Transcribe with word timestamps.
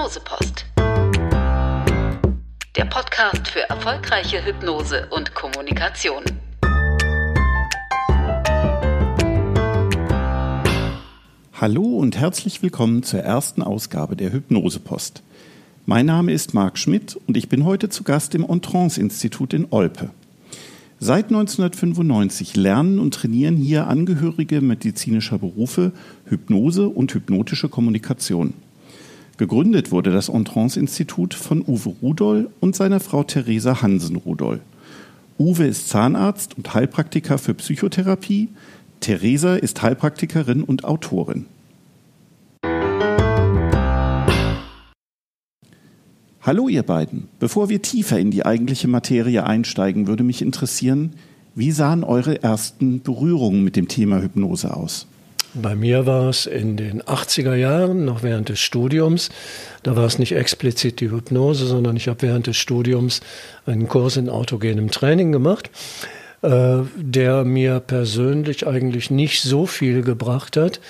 Hypnosepost. 0.00 0.64
Der 2.74 2.86
Podcast 2.86 3.48
für 3.48 3.68
erfolgreiche 3.68 4.42
Hypnose 4.42 5.06
und 5.10 5.34
Kommunikation. 5.34 6.22
Hallo 11.52 11.82
und 11.82 12.16
herzlich 12.16 12.62
willkommen 12.62 13.02
zur 13.02 13.20
ersten 13.20 13.62
Ausgabe 13.62 14.16
der 14.16 14.32
Hypnosepost. 14.32 15.22
Mein 15.84 16.06
Name 16.06 16.32
ist 16.32 16.54
Marc 16.54 16.78
Schmidt 16.78 17.20
und 17.26 17.36
ich 17.36 17.50
bin 17.50 17.66
heute 17.66 17.90
zu 17.90 18.02
Gast 18.02 18.34
im 18.34 18.44
Entrance-Institut 18.44 19.52
in 19.52 19.66
Olpe. 19.68 20.08
Seit 20.98 21.26
1995 21.26 22.56
lernen 22.56 23.00
und 23.00 23.12
trainieren 23.12 23.56
hier 23.56 23.86
Angehörige 23.86 24.62
medizinischer 24.62 25.36
Berufe 25.36 25.92
Hypnose 26.24 26.88
und 26.88 27.12
hypnotische 27.12 27.68
Kommunikation. 27.68 28.54
Gegründet 29.40 29.90
wurde 29.90 30.10
das 30.10 30.28
Entrance-Institut 30.28 31.32
von 31.32 31.64
Uwe 31.66 31.94
Rudol 32.02 32.50
und 32.60 32.76
seiner 32.76 33.00
Frau 33.00 33.22
Theresa 33.22 33.80
Hansen-Rudol. 33.80 34.60
Uwe 35.38 35.64
ist 35.64 35.88
Zahnarzt 35.88 36.58
und 36.58 36.74
Heilpraktiker 36.74 37.38
für 37.38 37.54
Psychotherapie. 37.54 38.50
Theresa 39.00 39.54
ist 39.54 39.80
Heilpraktikerin 39.80 40.62
und 40.62 40.84
Autorin. 40.84 41.46
Hallo 46.42 46.68
ihr 46.68 46.82
beiden. 46.82 47.28
Bevor 47.38 47.70
wir 47.70 47.80
tiefer 47.80 48.18
in 48.18 48.30
die 48.30 48.44
eigentliche 48.44 48.88
Materie 48.88 49.46
einsteigen, 49.46 50.06
würde 50.06 50.22
mich 50.22 50.42
interessieren, 50.42 51.14
wie 51.54 51.70
sahen 51.70 52.04
eure 52.04 52.42
ersten 52.42 53.00
Berührungen 53.00 53.64
mit 53.64 53.74
dem 53.74 53.88
Thema 53.88 54.20
Hypnose 54.20 54.76
aus? 54.76 55.06
Bei 55.54 55.74
mir 55.74 56.06
war 56.06 56.28
es 56.28 56.46
in 56.46 56.76
den 56.76 57.02
80er 57.02 57.54
Jahren, 57.54 58.04
noch 58.04 58.22
während 58.22 58.48
des 58.48 58.60
Studiums. 58.60 59.30
Da 59.82 59.96
war 59.96 60.04
es 60.04 60.18
nicht 60.18 60.32
explizit 60.32 61.00
die 61.00 61.10
Hypnose, 61.10 61.66
sondern 61.66 61.96
ich 61.96 62.06
habe 62.06 62.22
während 62.22 62.46
des 62.46 62.56
Studiums 62.56 63.20
einen 63.66 63.88
Kurs 63.88 64.16
in 64.16 64.28
autogenem 64.28 64.92
Training 64.92 65.32
gemacht, 65.32 65.70
äh, 66.42 66.78
der 66.96 67.44
mir 67.44 67.80
persönlich 67.80 68.66
eigentlich 68.66 69.10
nicht 69.10 69.42
so 69.42 69.66
viel 69.66 70.02
gebracht 70.02 70.56
hat. 70.56 70.80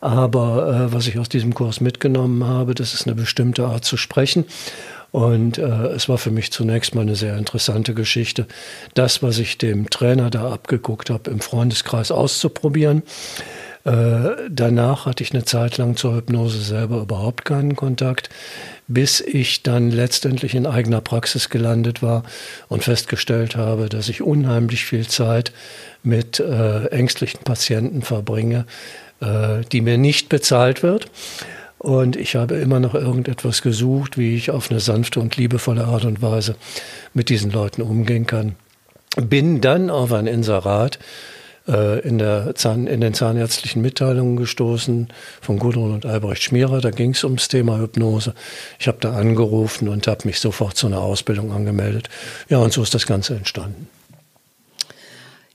Aber 0.00 0.88
äh, 0.88 0.92
was 0.92 1.06
ich 1.06 1.18
aus 1.18 1.28
diesem 1.28 1.52
Kurs 1.52 1.82
mitgenommen 1.82 2.44
habe, 2.44 2.74
das 2.74 2.94
ist 2.94 3.06
eine 3.06 3.16
bestimmte 3.16 3.66
Art 3.66 3.84
zu 3.84 3.98
sprechen. 3.98 4.46
Und 5.10 5.58
äh, 5.58 5.88
es 5.88 6.08
war 6.08 6.18
für 6.18 6.30
mich 6.30 6.50
zunächst 6.52 6.94
mal 6.94 7.02
eine 7.02 7.16
sehr 7.16 7.36
interessante 7.36 7.94
Geschichte, 7.94 8.46
das, 8.94 9.22
was 9.22 9.38
ich 9.38 9.58
dem 9.58 9.90
Trainer 9.90 10.30
da 10.30 10.50
abgeguckt 10.50 11.10
habe, 11.10 11.30
im 11.30 11.40
Freundeskreis 11.40 12.10
auszuprobieren. 12.10 13.02
Äh, 13.88 14.50
danach 14.50 15.06
hatte 15.06 15.22
ich 15.22 15.32
eine 15.32 15.44
Zeit 15.44 15.78
lang 15.78 15.96
zur 15.96 16.16
Hypnose 16.16 16.60
selber 16.60 17.00
überhaupt 17.00 17.46
keinen 17.46 17.74
Kontakt, 17.74 18.28
bis 18.86 19.22
ich 19.22 19.62
dann 19.62 19.90
letztendlich 19.90 20.54
in 20.54 20.66
eigener 20.66 21.00
Praxis 21.00 21.48
gelandet 21.48 22.02
war 22.02 22.22
und 22.68 22.84
festgestellt 22.84 23.56
habe, 23.56 23.88
dass 23.88 24.10
ich 24.10 24.20
unheimlich 24.20 24.84
viel 24.84 25.06
Zeit 25.06 25.52
mit 26.02 26.38
äh, 26.38 26.86
ängstlichen 26.88 27.40
Patienten 27.44 28.02
verbringe, 28.02 28.66
äh, 29.20 29.62
die 29.72 29.80
mir 29.80 29.96
nicht 29.96 30.28
bezahlt 30.28 30.82
wird. 30.82 31.10
Und 31.78 32.16
ich 32.16 32.36
habe 32.36 32.56
immer 32.56 32.80
noch 32.80 32.94
irgendetwas 32.94 33.62
gesucht, 33.62 34.18
wie 34.18 34.34
ich 34.34 34.50
auf 34.50 34.70
eine 34.70 34.80
sanfte 34.80 35.18
und 35.20 35.36
liebevolle 35.36 35.84
Art 35.84 36.04
und 36.04 36.20
Weise 36.20 36.56
mit 37.14 37.30
diesen 37.30 37.52
Leuten 37.52 37.80
umgehen 37.80 38.26
kann. 38.26 38.54
Bin 39.16 39.62
dann 39.62 39.88
auf 39.88 40.12
ein 40.12 40.26
Inserat 40.26 40.98
äh, 41.68 42.00
in, 42.00 42.18
der 42.18 42.54
Zahn, 42.54 42.86
in 42.86 43.00
den 43.00 43.14
zahnärztlichen 43.14 43.82
Mitteilungen 43.82 44.36
gestoßen 44.36 45.08
von 45.40 45.58
Gudrun 45.58 45.92
und 45.92 46.06
Albrecht 46.06 46.42
Schmierer. 46.42 46.80
Da 46.80 46.90
ging 46.90 47.10
es 47.10 47.24
ums 47.24 47.48
Thema 47.48 47.78
Hypnose. 47.78 48.34
Ich 48.78 48.88
habe 48.88 48.98
da 49.00 49.12
angerufen 49.12 49.88
und 49.88 50.06
habe 50.06 50.26
mich 50.26 50.40
sofort 50.40 50.76
zu 50.76 50.86
einer 50.86 51.00
Ausbildung 51.00 51.52
angemeldet. 51.52 52.08
Ja, 52.48 52.58
und 52.58 52.72
so 52.72 52.82
ist 52.82 52.94
das 52.94 53.06
Ganze 53.06 53.36
entstanden. 53.36 53.88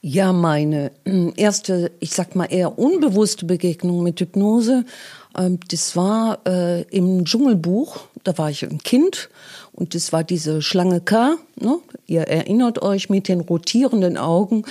Ja, 0.06 0.34
meine 0.34 0.92
äh, 1.06 1.32
erste, 1.38 1.92
ich 2.02 2.12
sag 2.12 2.36
mal 2.36 2.48
eher 2.48 2.78
unbewusste 2.78 3.46
Begegnung 3.46 4.04
mit 4.04 4.20
Hypnose, 4.20 4.84
das 5.34 5.96
war 5.96 6.40
äh, 6.46 6.84
im 6.84 7.26
Dschungelbuch. 7.26 8.02
Da 8.24 8.38
war 8.38 8.50
ich 8.50 8.64
ein 8.64 8.78
Kind 8.80 9.30
und 9.74 9.96
das 9.96 10.14
war 10.14 10.24
diese 10.24 10.62
Schlange 10.62 11.02
K. 11.02 11.36
Ne? 11.60 11.80
Ihr 12.06 12.22
erinnert 12.22 12.82
euch 12.82 13.10
mit 13.10 13.28
den 13.28 13.42
rotierenden 13.42 14.18
Augen, 14.18 14.64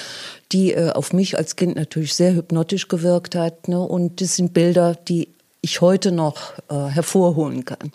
die 0.53 0.73
äh, 0.73 0.91
auf 0.91 1.13
mich 1.13 1.37
als 1.37 1.57
Kind 1.57 1.77
natürlich 1.77 2.15
sehr 2.15 2.35
hypnotisch 2.35 2.89
gewirkt 2.89 3.35
hat. 3.35 3.69
Ne? 3.69 3.81
Und 3.81 4.21
das 4.21 4.37
sind 4.37 4.55
Bilder, 4.55 4.95
die 4.95 5.29
ich 5.61 5.81
heute 5.81 6.13
noch 6.13 6.53
äh, 6.69 6.87
hervorholen 6.87 7.65
kann. 7.65 7.93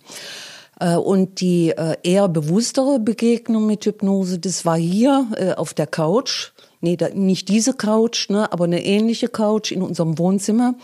Äh, 0.80 0.96
und 0.96 1.42
die 1.42 1.70
äh, 1.70 1.96
eher 2.04 2.28
bewusstere 2.28 3.00
Begegnung 3.00 3.66
mit 3.66 3.86
Hypnose, 3.86 4.40
das 4.40 4.66
war 4.66 4.78
hier 4.78 5.28
äh, 5.36 5.54
auf 5.54 5.74
der 5.74 5.88
Couch. 5.88 6.52
Nee, 6.80 6.98
nicht 7.16 7.50
diese 7.50 7.74
Couch, 7.74 8.30
ne, 8.30 8.52
aber 8.52 8.66
eine 8.66 8.86
ähnliche 8.86 9.30
Couch 9.30 9.72
in 9.72 9.82
unserem 9.82 10.20
Wohnzimmer. 10.20 10.76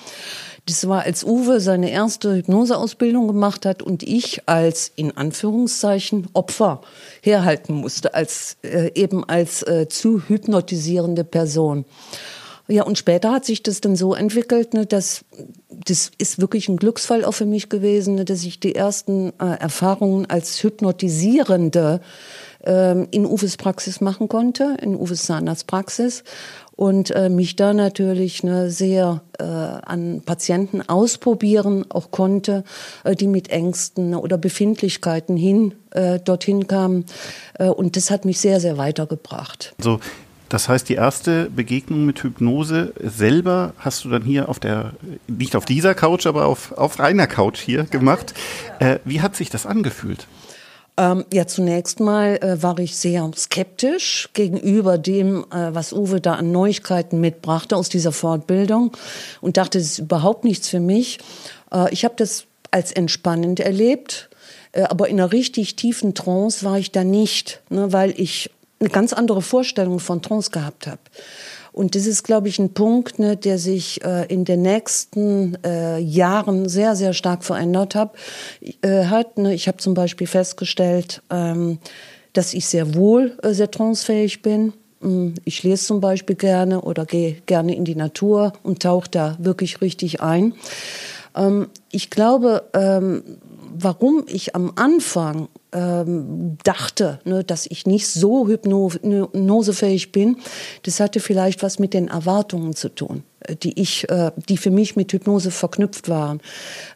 Das 0.66 0.88
war, 0.88 1.04
als 1.04 1.26
Uwe 1.26 1.60
seine 1.60 1.92
erste 1.92 2.36
Hypnoseausbildung 2.36 3.28
gemacht 3.28 3.66
hat 3.66 3.82
und 3.82 4.02
ich 4.02 4.48
als, 4.48 4.92
in 4.96 5.18
Anführungszeichen, 5.18 6.28
Opfer 6.34 6.82
herhalten 7.22 7.74
musste, 7.74 8.14
als, 8.14 8.56
äh, 8.64 8.92
eben 8.96 9.26
als 9.26 9.64
äh, 9.64 9.90
zu 9.90 10.22
hypnotisierende 10.28 11.26
Person. 11.26 11.84
Ja, 12.70 12.84
und 12.84 12.98
später 12.98 13.32
hat 13.32 13.44
sich 13.44 13.62
das 13.62 13.82
dann 13.82 13.98
so 13.98 14.14
entwickelt, 14.14 14.74
ne, 14.74 14.86
dass 14.86 15.26
das 15.86 16.12
ist 16.18 16.40
wirklich 16.40 16.70
ein 16.70 16.78
Glücksfall 16.78 17.26
auch 17.26 17.34
für 17.34 17.46
mich 17.46 17.68
gewesen, 17.68 18.16
ne, 18.16 18.24
dass 18.24 18.44
ich 18.44 18.62
die 18.62 18.74
ersten 18.74 19.34
äh, 19.40 19.60
Erfahrungen 19.60 20.26
als 20.28 20.64
Hypnotisierende 20.64 22.00
ähm, 22.64 23.10
in 23.12 23.26
Uwes 23.26 23.58
Praxis 23.58 24.00
machen 24.00 24.30
konnte, 24.30 24.78
in 24.82 24.96
Uwes 24.96 25.24
Zahnarztpraxis 25.24 26.24
und 26.76 27.12
äh, 27.12 27.30
mich 27.30 27.56
da 27.56 27.74
natürlich 27.74 28.44
ne, 28.44 28.70
sehr 28.70 29.22
äh, 29.40 29.44
an 29.44 30.22
Patienten 30.26 30.82
ausprobieren 30.82 31.86
auch 31.90 32.12
konnte, 32.12 32.64
äh, 33.04 33.16
die 33.16 33.28
mit 33.28 33.50
Ängsten 33.50 34.16
oder 34.16 34.38
Befindlichkeiten 34.38 35.38
hin 35.38 35.76
äh, 35.92 36.20
dorthin 36.20 36.68
kamen. 36.68 37.06
Äh, 37.60 37.68
und 37.68 37.96
das 37.96 38.10
hat 38.10 38.26
mich 38.26 38.40
sehr, 38.40 38.60
sehr 38.60 38.78
weitergebracht. 38.78 39.74
Also 39.78 40.00
das 40.50 40.70
heißt, 40.70 40.88
die 40.88 40.94
erste 40.94 41.50
Begegnung 41.50 42.06
mit 42.06 42.22
Hypnose 42.22 42.94
selber 43.02 43.74
hast 43.80 44.06
du 44.06 44.10
dann 44.10 44.22
hier 44.22 44.50
auf 44.50 44.60
der, 44.60 44.94
nicht 45.28 45.56
auf 45.56 45.66
dieser 45.66 45.96
Couch, 45.96 46.28
aber 46.28 46.46
auf, 46.46 46.74
auf 46.74 47.00
reiner 47.00 47.26
Couch 47.26 47.60
hier 47.60 47.86
gemacht. 47.86 48.36
Äh, 48.80 49.00
wie 49.04 49.22
hat 49.22 49.36
sich 49.36 49.50
das 49.50 49.66
angefühlt? 49.66 50.28
Ähm, 50.96 51.26
ja, 51.34 51.48
zunächst 51.48 52.00
mal 52.00 52.38
äh, 52.38 52.62
war 52.62 52.78
ich 52.78 52.96
sehr 52.96 53.30
skeptisch 53.36 54.30
gegenüber 54.34 55.00
dem, 55.00 55.44
äh, 55.52 55.74
was 55.74 55.92
Uwe 55.92 56.22
da 56.22 56.36
an 56.36 56.52
Neuigkeiten 56.52 57.20
mitbrachte 57.20 57.76
aus 57.76 57.90
dieser 57.90 58.12
Fortbildung 58.12 58.92
und 59.42 59.58
dachte, 59.58 59.80
das 59.80 59.88
ist 59.88 60.00
überhaupt 60.00 60.44
nichts 60.44 60.70
für 60.70 60.80
mich. 60.80 61.18
Äh, 61.72 61.92
ich 61.92 62.06
habe 62.06 62.14
das 62.16 62.46
als 62.70 62.92
entspannend 62.92 63.60
erlebt, 63.60 64.30
äh, 64.74 64.84
aber 64.84 65.08
in 65.08 65.20
einer 65.20 65.32
richtig 65.32 65.76
tiefen 65.76 66.14
Trance 66.14 66.64
war 66.64 66.78
ich 66.78 66.92
da 66.92 67.04
nicht, 67.04 67.62
ne, 67.70 67.92
weil 67.92 68.14
ich 68.20 68.52
eine 68.80 68.90
ganz 68.90 69.14
andere 69.14 69.42
Vorstellung 69.42 70.00
von 70.00 70.22
Trance 70.22 70.52
gehabt 70.52 70.86
habe. 70.86 71.00
Und 71.74 71.96
das 71.96 72.06
ist, 72.06 72.24
glaube 72.24 72.48
ich, 72.48 72.60
ein 72.60 72.74
Punkt, 72.74 73.18
ne, 73.18 73.36
der 73.36 73.58
sich 73.58 74.04
äh, 74.06 74.26
in 74.28 74.46
den 74.46 74.62
nächsten 74.62 75.58
äh, 75.66 75.98
Jahren 75.98 76.70
sehr, 76.70 76.96
sehr 76.96 77.14
stark 77.14 77.44
verändert 77.44 77.96
hab, 77.96 78.16
äh, 78.82 79.06
hat. 79.06 79.38
Ne. 79.40 79.54
Ich 79.54 79.68
habe 79.68 79.78
zum 79.78 79.96
Beispiel 79.96 80.28
festgestellt, 80.28 81.24
ähm, 81.32 81.80
dass 82.34 82.54
ich 82.54 82.68
sehr 82.68 82.94
wohl 82.94 83.38
äh, 83.42 83.54
sehr 83.54 83.72
transfähig 83.72 84.44
bin. 84.44 84.74
Mm, 85.02 85.30
ich 85.46 85.64
lese 85.64 85.86
zum 85.86 86.00
Beispiel 86.00 86.36
gerne 86.36 86.82
oder 86.82 87.06
gehe 87.06 87.38
gerne 87.48 87.76
in 87.76 87.86
die 87.86 87.96
Natur 87.96 88.54
und 88.62 88.84
tauche 88.84 89.10
da 89.10 89.36
wirklich 89.40 89.82
richtig 89.82 90.22
ein. 90.22 90.54
Ähm, 91.36 91.70
ich 91.92 92.12
glaube, 92.12 92.64
ähm, 92.74 93.24
warum 93.84 94.26
ich 94.28 94.56
am 94.56 94.74
Anfang 94.76 95.48
ähm, 95.74 96.58
dachte, 96.64 97.20
ne, 97.26 97.44
dass 97.44 97.66
ich 97.66 97.86
nicht 97.86 98.08
so 98.08 98.48
hypnosefähig 98.48 100.12
bin, 100.12 100.38
das 100.84 101.00
hatte 101.00 101.20
vielleicht 101.20 101.64
was 101.64 101.80
mit 101.80 101.94
den 101.94 102.08
Erwartungen 102.08 102.76
zu 102.76 102.90
tun, 102.90 103.24
äh, 103.42 103.56
die 103.56 103.80
ich, 103.80 104.10
äh, 104.10 104.32
die 104.50 104.58
für 104.58 104.70
mich 104.70 104.96
mit 104.96 105.12
Hypnose 105.12 105.52
verknüpft 105.52 106.10
waren. 106.10 106.42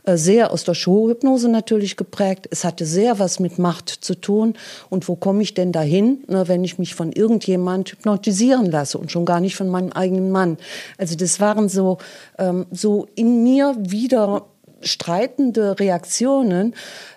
Äh, 0.03 0.17
sehr 0.17 0.51
aus 0.51 0.63
der 0.63 0.75
Showhypnose 0.75 1.49
natürlich 1.49 1.97
geprägt. 1.97 2.47
Es 2.51 2.63
hatte 2.63 2.85
sehr 2.85 3.19
was 3.19 3.39
mit 3.39 3.57
Macht 3.57 3.89
zu 3.89 4.15
tun. 4.15 4.53
Und 4.89 5.07
wo 5.07 5.15
komme 5.15 5.41
ich 5.41 5.53
denn 5.53 5.71
dahin, 5.71 6.23
ne, 6.27 6.47
wenn 6.47 6.63
ich 6.63 6.77
mich 6.77 6.93
von 6.93 7.11
irgendjemand 7.11 7.89
hypnotisieren 7.89 8.69
lasse 8.69 8.97
und 8.97 9.11
schon 9.11 9.25
gar 9.25 9.39
nicht 9.39 9.55
von 9.55 9.69
meinem 9.69 9.91
eigenen 9.91 10.31
Mann? 10.31 10.57
Also 10.97 11.15
das 11.15 11.39
waren 11.39 11.69
so, 11.69 11.97
ähm, 12.37 12.67
so 12.71 13.07
in 13.15 13.43
mir 13.43 13.75
wieder 13.79 14.45
streitende 14.81 15.79
Reaktionen, 15.79 16.73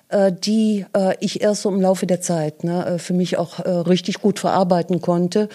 äh, 0.09 0.33
die 0.33 0.85
äh, 0.97 1.15
ich 1.21 1.41
erst 1.41 1.62
so 1.62 1.71
im 1.71 1.81
Laufe 1.81 2.07
der 2.07 2.21
Zeit 2.21 2.65
ne, 2.65 2.87
äh, 2.87 2.99
für 2.99 3.15
mich 3.15 3.37
auch 3.37 3.61
äh, 3.61 3.71
richtig 3.71 4.21
gut 4.21 4.39
verarbeiten 4.39 5.01
konnte, 5.01 5.49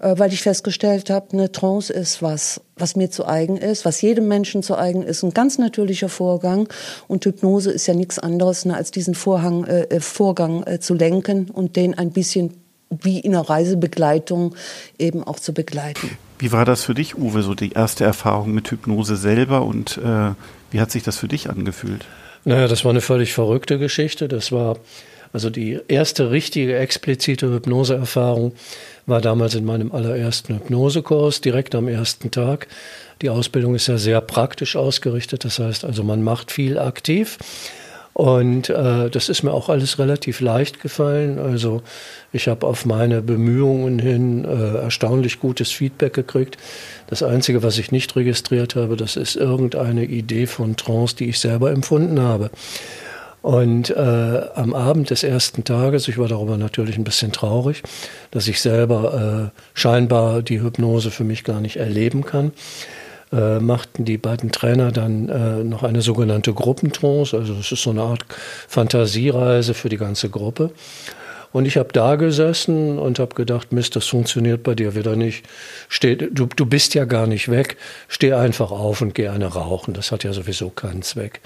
äh, 0.00 0.14
weil 0.18 0.32
ich 0.32 0.42
festgestellt 0.42 1.10
habe, 1.10 1.28
eine 1.32 1.50
Trance 1.50 1.92
ist 1.92 2.22
was, 2.22 2.60
was 2.76 2.96
mir 2.96 3.10
zu 3.10 3.26
eigen 3.26 3.56
ist, 3.56 3.84
was 3.84 4.00
jedem 4.02 4.28
Menschen 4.28 4.62
zu 4.62 4.76
eigen 4.76 5.02
ist, 5.02 5.22
ein 5.22 5.32
ganz 5.32 5.58
natürlicher 5.58 6.08
Vorgang. 6.08 6.68
Und 7.08 7.24
Hypnose 7.24 7.70
ist 7.70 7.86
ja 7.86 7.94
nichts 7.94 8.18
anderes, 8.18 8.64
ne, 8.64 8.76
als 8.76 8.90
diesen 8.90 9.14
Vorhang, 9.14 9.64
äh, 9.64 9.82
äh 9.84 10.00
Vorgang 10.00 10.62
äh, 10.64 10.78
zu 10.80 10.94
lenken 10.94 11.50
und 11.50 11.76
den 11.76 11.96
ein 11.96 12.10
bisschen 12.10 12.54
wie 12.90 13.20
in 13.20 13.34
einer 13.34 13.48
Reisebegleitung 13.48 14.54
eben 14.98 15.24
auch 15.24 15.40
zu 15.40 15.54
begleiten. 15.54 16.10
Wie 16.38 16.52
war 16.52 16.64
das 16.64 16.82
für 16.82 16.92
dich, 16.92 17.16
Uwe, 17.16 17.42
so 17.42 17.54
die 17.54 17.72
erste 17.72 18.04
Erfahrung 18.04 18.52
mit 18.52 18.70
Hypnose 18.70 19.16
selber 19.16 19.62
und 19.62 19.98
äh, 19.98 20.32
wie 20.72 20.80
hat 20.80 20.90
sich 20.90 21.02
das 21.02 21.18
für 21.18 21.28
dich 21.28 21.48
angefühlt? 21.48 22.04
Naja, 22.44 22.66
das 22.66 22.84
war 22.84 22.90
eine 22.90 23.00
völlig 23.00 23.32
verrückte 23.34 23.78
Geschichte. 23.78 24.26
Das 24.26 24.50
war 24.50 24.78
also 25.32 25.48
die 25.48 25.78
erste 25.88 26.30
richtige 26.30 26.76
explizite 26.76 27.50
Hypnoseerfahrung 27.50 28.52
war 29.06 29.20
damals 29.20 29.54
in 29.54 29.64
meinem 29.64 29.92
allerersten 29.92 30.54
Hypnosekurs, 30.54 31.40
direkt 31.40 31.74
am 31.74 31.88
ersten 31.88 32.30
Tag. 32.30 32.68
Die 33.20 33.30
Ausbildung 33.30 33.74
ist 33.74 33.86
ja 33.86 33.98
sehr 33.98 34.20
praktisch 34.20 34.76
ausgerichtet, 34.76 35.44
das 35.44 35.58
heißt 35.58 35.84
also, 35.84 36.02
man 36.02 36.22
macht 36.22 36.50
viel 36.50 36.78
aktiv. 36.78 37.38
Und 38.14 38.68
äh, 38.68 39.08
das 39.08 39.28
ist 39.28 39.42
mir 39.42 39.52
auch 39.52 39.68
alles 39.68 39.98
relativ 39.98 40.40
leicht 40.40 40.80
gefallen. 40.80 41.38
Also 41.38 41.82
ich 42.32 42.48
habe 42.48 42.66
auf 42.66 42.84
meine 42.84 43.22
Bemühungen 43.22 43.98
hin 43.98 44.44
äh, 44.44 44.78
erstaunlich 44.78 45.40
gutes 45.40 45.70
Feedback 45.70 46.12
gekriegt. 46.12 46.58
Das 47.06 47.22
Einzige, 47.22 47.62
was 47.62 47.78
ich 47.78 47.90
nicht 47.90 48.14
registriert 48.14 48.76
habe, 48.76 48.96
das 48.96 49.16
ist 49.16 49.36
irgendeine 49.36 50.04
Idee 50.04 50.46
von 50.46 50.76
Trance, 50.76 51.16
die 51.16 51.30
ich 51.30 51.40
selber 51.40 51.70
empfunden 51.70 52.20
habe. 52.20 52.50
Und 53.40 53.90
äh, 53.90 54.40
am 54.54 54.72
Abend 54.72 55.10
des 55.10 55.24
ersten 55.24 55.64
Tages, 55.64 56.06
ich 56.06 56.16
war 56.16 56.28
darüber 56.28 56.56
natürlich 56.56 56.96
ein 56.96 57.04
bisschen 57.04 57.32
traurig, 57.32 57.82
dass 58.30 58.46
ich 58.46 58.60
selber 58.60 59.50
äh, 59.52 59.60
scheinbar 59.74 60.42
die 60.42 60.62
Hypnose 60.62 61.10
für 61.10 61.24
mich 61.24 61.42
gar 61.42 61.60
nicht 61.60 61.76
erleben 61.76 62.24
kann, 62.24 62.52
äh, 63.32 63.58
machten 63.60 64.04
die 64.04 64.18
beiden 64.18 64.52
Trainer 64.52 64.92
dann 64.92 65.28
äh, 65.28 65.64
noch 65.64 65.82
eine 65.82 66.02
sogenannte 66.02 66.52
Gruppentrance. 66.52 67.36
Also 67.36 67.54
das 67.54 67.72
ist 67.72 67.82
so 67.82 67.90
eine 67.90 68.02
Art 68.02 68.24
Fantasiereise 68.68 69.74
für 69.74 69.88
die 69.88 69.96
ganze 69.96 70.28
Gruppe. 70.28 70.70
Und 71.52 71.66
ich 71.66 71.76
habe 71.76 71.90
da 71.92 72.16
gesessen 72.16 72.98
und 72.98 73.18
habe 73.18 73.34
gedacht, 73.34 73.72
Mist, 73.72 73.94
das 73.94 74.06
funktioniert 74.06 74.62
bei 74.62 74.74
dir 74.74 74.94
wieder 74.94 75.16
nicht. 75.16 75.44
Steh, 75.88 76.16
du, 76.16 76.46
du 76.46 76.64
bist 76.66 76.94
ja 76.94 77.04
gar 77.04 77.26
nicht 77.26 77.50
weg. 77.50 77.76
Steh 78.08 78.32
einfach 78.32 78.70
auf 78.70 79.02
und 79.02 79.14
geh 79.14 79.28
eine 79.28 79.46
rauchen. 79.46 79.92
Das 79.92 80.12
hat 80.12 80.24
ja 80.24 80.32
sowieso 80.32 80.70
keinen 80.70 81.02
Zweck. 81.02 81.40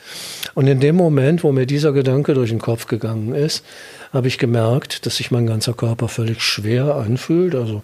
Und 0.54 0.68
in 0.68 0.78
dem 0.78 0.94
Moment, 0.94 1.42
wo 1.42 1.50
mir 1.50 1.66
dieser 1.66 1.92
Gedanke 1.92 2.34
durch 2.34 2.50
den 2.50 2.60
Kopf 2.60 2.86
gegangen 2.86 3.34
ist, 3.34 3.64
habe 4.12 4.28
ich 4.28 4.38
gemerkt, 4.38 5.06
dass 5.06 5.16
sich 5.16 5.32
mein 5.32 5.46
ganzer 5.46 5.74
Körper 5.74 6.06
völlig 6.06 6.40
schwer 6.40 6.94
anfühlt. 6.94 7.56
Also 7.56 7.82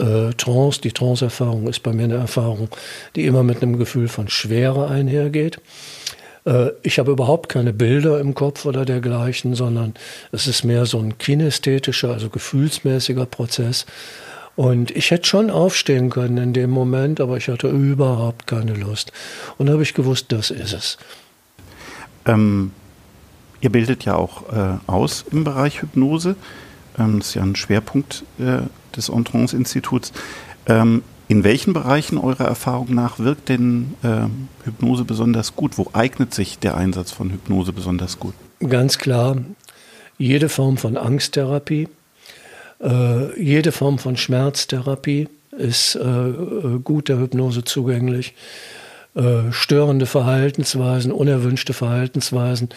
äh, 0.00 0.34
Trance, 0.34 0.80
die 0.80 0.92
Trance-Erfahrung 0.92 1.68
ist 1.68 1.82
bei 1.82 1.92
mir 1.92 2.04
eine 2.04 2.16
Erfahrung, 2.16 2.68
die 3.14 3.26
immer 3.26 3.42
mit 3.42 3.62
einem 3.62 3.78
Gefühl 3.78 4.08
von 4.08 4.28
Schwere 4.28 4.88
einhergeht. 4.88 5.60
Äh, 6.44 6.70
ich 6.82 6.98
habe 6.98 7.12
überhaupt 7.12 7.48
keine 7.48 7.72
Bilder 7.72 8.20
im 8.20 8.34
Kopf 8.34 8.64
oder 8.64 8.84
dergleichen, 8.84 9.54
sondern 9.54 9.94
es 10.32 10.46
ist 10.46 10.64
mehr 10.64 10.86
so 10.86 10.98
ein 10.98 11.18
kinästhetischer, 11.18 12.10
also 12.10 12.28
gefühlsmäßiger 12.30 13.26
Prozess. 13.26 13.86
Und 14.56 14.90
ich 14.90 15.10
hätte 15.10 15.26
schon 15.26 15.50
aufstehen 15.50 16.10
können 16.10 16.36
in 16.36 16.52
dem 16.52 16.70
Moment, 16.70 17.20
aber 17.20 17.36
ich 17.36 17.48
hatte 17.48 17.68
überhaupt 17.68 18.46
keine 18.46 18.74
Lust. 18.74 19.12
Und 19.58 19.66
da 19.66 19.72
habe 19.72 19.82
ich 19.82 19.94
gewusst, 19.94 20.26
das 20.28 20.50
ist 20.50 20.72
es. 20.72 20.98
Ähm, 22.26 22.72
ihr 23.60 23.70
bildet 23.70 24.04
ja 24.04 24.16
auch 24.16 24.52
äh, 24.52 24.78
aus 24.86 25.24
im 25.30 25.44
Bereich 25.44 25.82
Hypnose. 25.82 26.36
Ähm, 26.98 27.20
das 27.20 27.28
ist 27.28 27.34
ja 27.34 27.42
ein 27.42 27.56
Schwerpunkt 27.56 28.24
äh, 28.38 28.62
des 28.96 29.08
Entrance-Instituts. 29.08 30.12
Ähm, 30.66 31.02
in 31.28 31.44
welchen 31.44 31.72
Bereichen 31.72 32.18
eurer 32.18 32.46
Erfahrung 32.46 32.92
nach 32.92 33.20
wirkt 33.20 33.48
denn 33.50 33.94
äh, 34.02 34.26
Hypnose 34.64 35.04
besonders 35.04 35.54
gut? 35.54 35.78
Wo 35.78 35.88
eignet 35.92 36.34
sich 36.34 36.58
der 36.58 36.76
Einsatz 36.76 37.12
von 37.12 37.30
Hypnose 37.30 37.72
besonders 37.72 38.18
gut? 38.18 38.34
Ganz 38.68 38.98
klar, 38.98 39.36
jede 40.18 40.48
Form 40.48 40.76
von 40.76 40.96
Angsttherapie, 40.96 41.88
äh, 42.82 43.40
jede 43.40 43.70
Form 43.70 43.98
von 44.00 44.16
Schmerztherapie 44.16 45.28
ist 45.52 45.94
äh, 45.94 46.00
äh 46.00 46.80
gut 46.82 47.08
der 47.08 47.18
Hypnose 47.18 47.64
zugänglich. 47.64 48.34
Äh, 49.12 49.50
störende 49.50 50.06
Verhaltensweisen, 50.06 51.10
unerwünschte 51.10 51.72
Verhaltensweisen, 51.72 52.68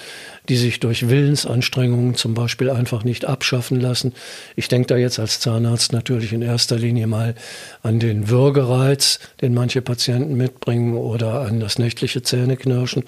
die 0.50 0.56
sich 0.56 0.80
durch 0.80 1.08
Willensanstrengungen 1.08 2.16
zum 2.16 2.34
Beispiel 2.34 2.72
einfach 2.72 3.04
nicht 3.04 3.26
abschaffen 3.26 3.80
lassen. 3.80 4.14
Ich 4.56 4.68
denke 4.68 4.88
da 4.88 4.98
jetzt 4.98 5.20
als 5.20 5.40
Zahnarzt 5.40 5.94
natürlich 5.94 6.34
in 6.34 6.42
erster 6.42 6.76
Linie 6.76 7.06
mal 7.06 7.36
an 7.84 8.00
den 8.00 8.30
Würgereiz, 8.30 9.20
den 9.42 9.54
manche 9.54 9.84
Patienten 9.84 10.34
mitbringen 10.34 10.96
oder 10.96 11.42
an 11.42 11.60
das 11.60 11.78
nächtliche 11.78 12.24
Zähneknirschen. 12.24 13.04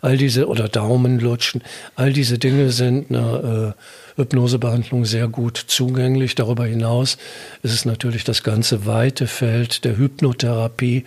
All 0.00 0.16
diese 0.16 0.48
oder 0.48 0.66
Daumenlutschen, 0.66 1.62
all 1.94 2.14
diese 2.14 2.38
Dinge 2.38 2.70
sind 2.70 3.10
einer 3.10 3.74
äh, 3.76 4.18
Hypnosebehandlung 4.18 5.04
sehr 5.04 5.28
gut 5.28 5.58
zugänglich. 5.58 6.36
Darüber 6.36 6.64
hinaus 6.64 7.18
ist 7.62 7.74
es 7.74 7.84
natürlich 7.84 8.24
das 8.24 8.42
ganze 8.42 8.86
weite 8.86 9.26
Feld 9.26 9.84
der 9.84 9.98
Hypnotherapie 9.98 11.04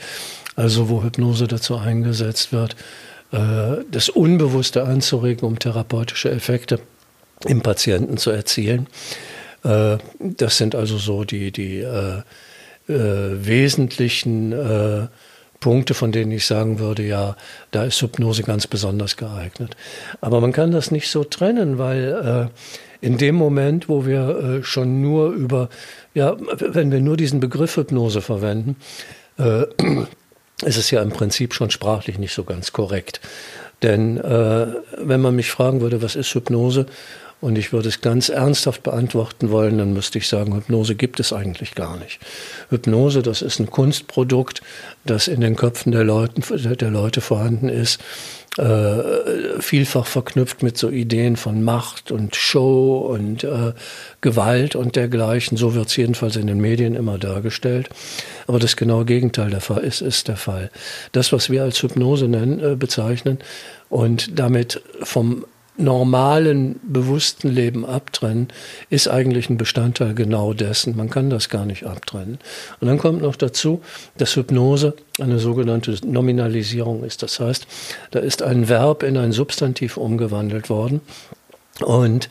also 0.56 0.90
wo 0.90 1.04
Hypnose 1.04 1.48
dazu 1.48 1.78
eingesetzt 1.78 2.52
wird, 2.52 2.76
äh, 3.32 3.84
das 3.92 4.10
Unbewusste 4.10 4.84
anzuregen, 4.84 5.48
um 5.48 5.60
therapeutische 5.60 6.32
Effekte 6.32 6.80
im 7.46 7.62
Patienten 7.62 8.18
zu 8.18 8.32
erzielen. 8.32 8.88
Äh, 9.64 9.98
das 10.20 10.58
sind 10.58 10.76
also 10.76 10.98
so 10.98 11.24
die, 11.24 11.52
die 11.52 11.80
äh, 11.80 12.24
wesentlichen 12.88 14.54
Punkte, 15.60 15.96
von 15.96 16.12
denen 16.12 16.32
ich 16.32 16.46
sagen 16.46 16.78
würde, 16.78 17.02
ja, 17.02 17.36
da 17.72 17.84
ist 17.84 18.00
Hypnose 18.00 18.44
ganz 18.44 18.68
besonders 18.68 19.18
geeignet. 19.18 19.76
Aber 20.22 20.40
man 20.40 20.52
kann 20.52 20.70
das 20.70 20.92
nicht 20.92 21.10
so 21.10 21.24
trennen, 21.24 21.80
weil 21.80 22.52
in 23.02 23.18
dem 23.18 23.34
Moment, 23.34 23.90
wo 23.90 24.06
wir 24.06 24.60
schon 24.62 25.02
nur 25.02 25.32
über, 25.32 25.70
ja, 26.14 26.38
wenn 26.60 26.92
wir 26.92 27.02
nur 27.02 27.18
diesen 27.18 27.40
Begriff 27.40 27.76
Hypnose 27.76 28.22
verwenden, 28.22 28.76
ist 30.64 30.78
es 30.78 30.92
ja 30.92 31.02
im 31.02 31.10
Prinzip 31.10 31.54
schon 31.54 31.70
sprachlich 31.70 32.18
nicht 32.18 32.34
so 32.34 32.44
ganz 32.44 32.72
korrekt. 32.72 33.20
Denn 33.82 34.18
äh, 34.18 34.68
wenn 34.98 35.22
man 35.22 35.36
mich 35.36 35.52
fragen 35.52 35.82
würde, 35.82 36.02
was 36.02 36.16
ist 36.16 36.34
Hypnose, 36.34 36.86
und 37.42 37.58
ich 37.58 37.74
würde 37.74 37.90
es 37.90 38.02
ganz 38.02 38.30
ernsthaft 38.30 38.84
beantworten 38.84 39.52
wollen, 39.52 39.78
dann 39.78 39.94
müsste 39.94 40.18
ich 40.18 40.28
sagen, 40.28 40.56
Hypnose 40.56 40.96
gibt 40.96 41.20
es 41.20 41.34
eigentlich 41.34 41.76
gar 41.76 41.98
nicht. 41.98 42.20
Hypnose, 42.70 43.22
das 43.22 43.42
ist 43.42 43.60
ein 43.60 43.70
Kunstprodukt, 43.70 44.62
das 45.06 45.28
in 45.28 45.42
den 45.42 45.56
Köpfen 45.56 45.92
der, 45.92 46.04
Leuten, 46.04 46.44
der 46.78 46.90
Leute 46.90 47.22
vorhanden 47.22 47.70
ist, 47.70 48.00
äh, 48.58 49.60
vielfach 49.60 50.06
verknüpft 50.06 50.64
mit 50.64 50.78
so 50.78 50.90
Ideen 50.90 51.36
von 51.36 51.62
Macht 51.62 52.12
und 52.12 52.38
Show 52.38 53.00
und 53.00 53.44
äh, 53.44 53.74
Gewalt 54.22 54.76
und 54.78 54.96
dergleichen. 54.96 55.58
So 55.58 55.76
wird 55.76 55.88
es 55.88 55.98
jedenfalls 55.98 56.38
in 56.38 56.48
den 56.48 56.62
Medien 56.62 56.96
immer 56.96 57.18
dargestellt. 57.18 57.90
Aber 58.48 58.60
das 58.60 58.78
genaue 58.78 59.04
Gegenteil 59.04 59.50
der 59.50 59.60
Fall 59.60 59.84
ist, 59.84 60.02
ist 60.02 60.30
der 60.30 60.38
Fall. 60.38 60.72
Das, 61.12 61.34
was 61.34 61.50
wir 61.50 61.64
als 61.64 61.84
Hypnose 61.84 62.30
nennen, 62.30 62.64
äh, 62.64 62.76
bezeichnen 62.76 63.40
und 63.90 64.40
damit 64.40 64.82
vom 65.04 65.46
normalen, 65.78 66.80
bewussten 66.84 67.50
Leben 67.50 67.86
abtrennen, 67.86 68.48
ist 68.90 69.08
eigentlich 69.08 69.50
ein 69.50 69.58
Bestandteil 69.58 70.14
genau 70.14 70.54
dessen. 70.54 70.96
Man 70.96 71.10
kann 71.10 71.30
das 71.30 71.50
gar 71.50 71.66
nicht 71.66 71.86
abtrennen. 71.86 72.40
Und 72.80 72.88
dann 72.88 72.98
kommt 72.98 73.22
noch 73.22 73.36
dazu, 73.36 73.82
dass 74.18 74.36
Hypnose 74.36 74.96
eine 75.20 75.40
sogenannte 75.40 75.96
Nominalisierung 76.06 77.04
ist. 77.04 77.24
Das 77.24 77.40
heißt, 77.40 77.68
da 78.12 78.20
ist 78.20 78.42
ein 78.42 78.70
Verb 78.70 79.04
in 79.04 79.18
ein 79.18 79.32
Substantiv 79.32 79.98
umgewandelt 79.98 80.70
worden. 80.70 81.02
Und 81.82 82.30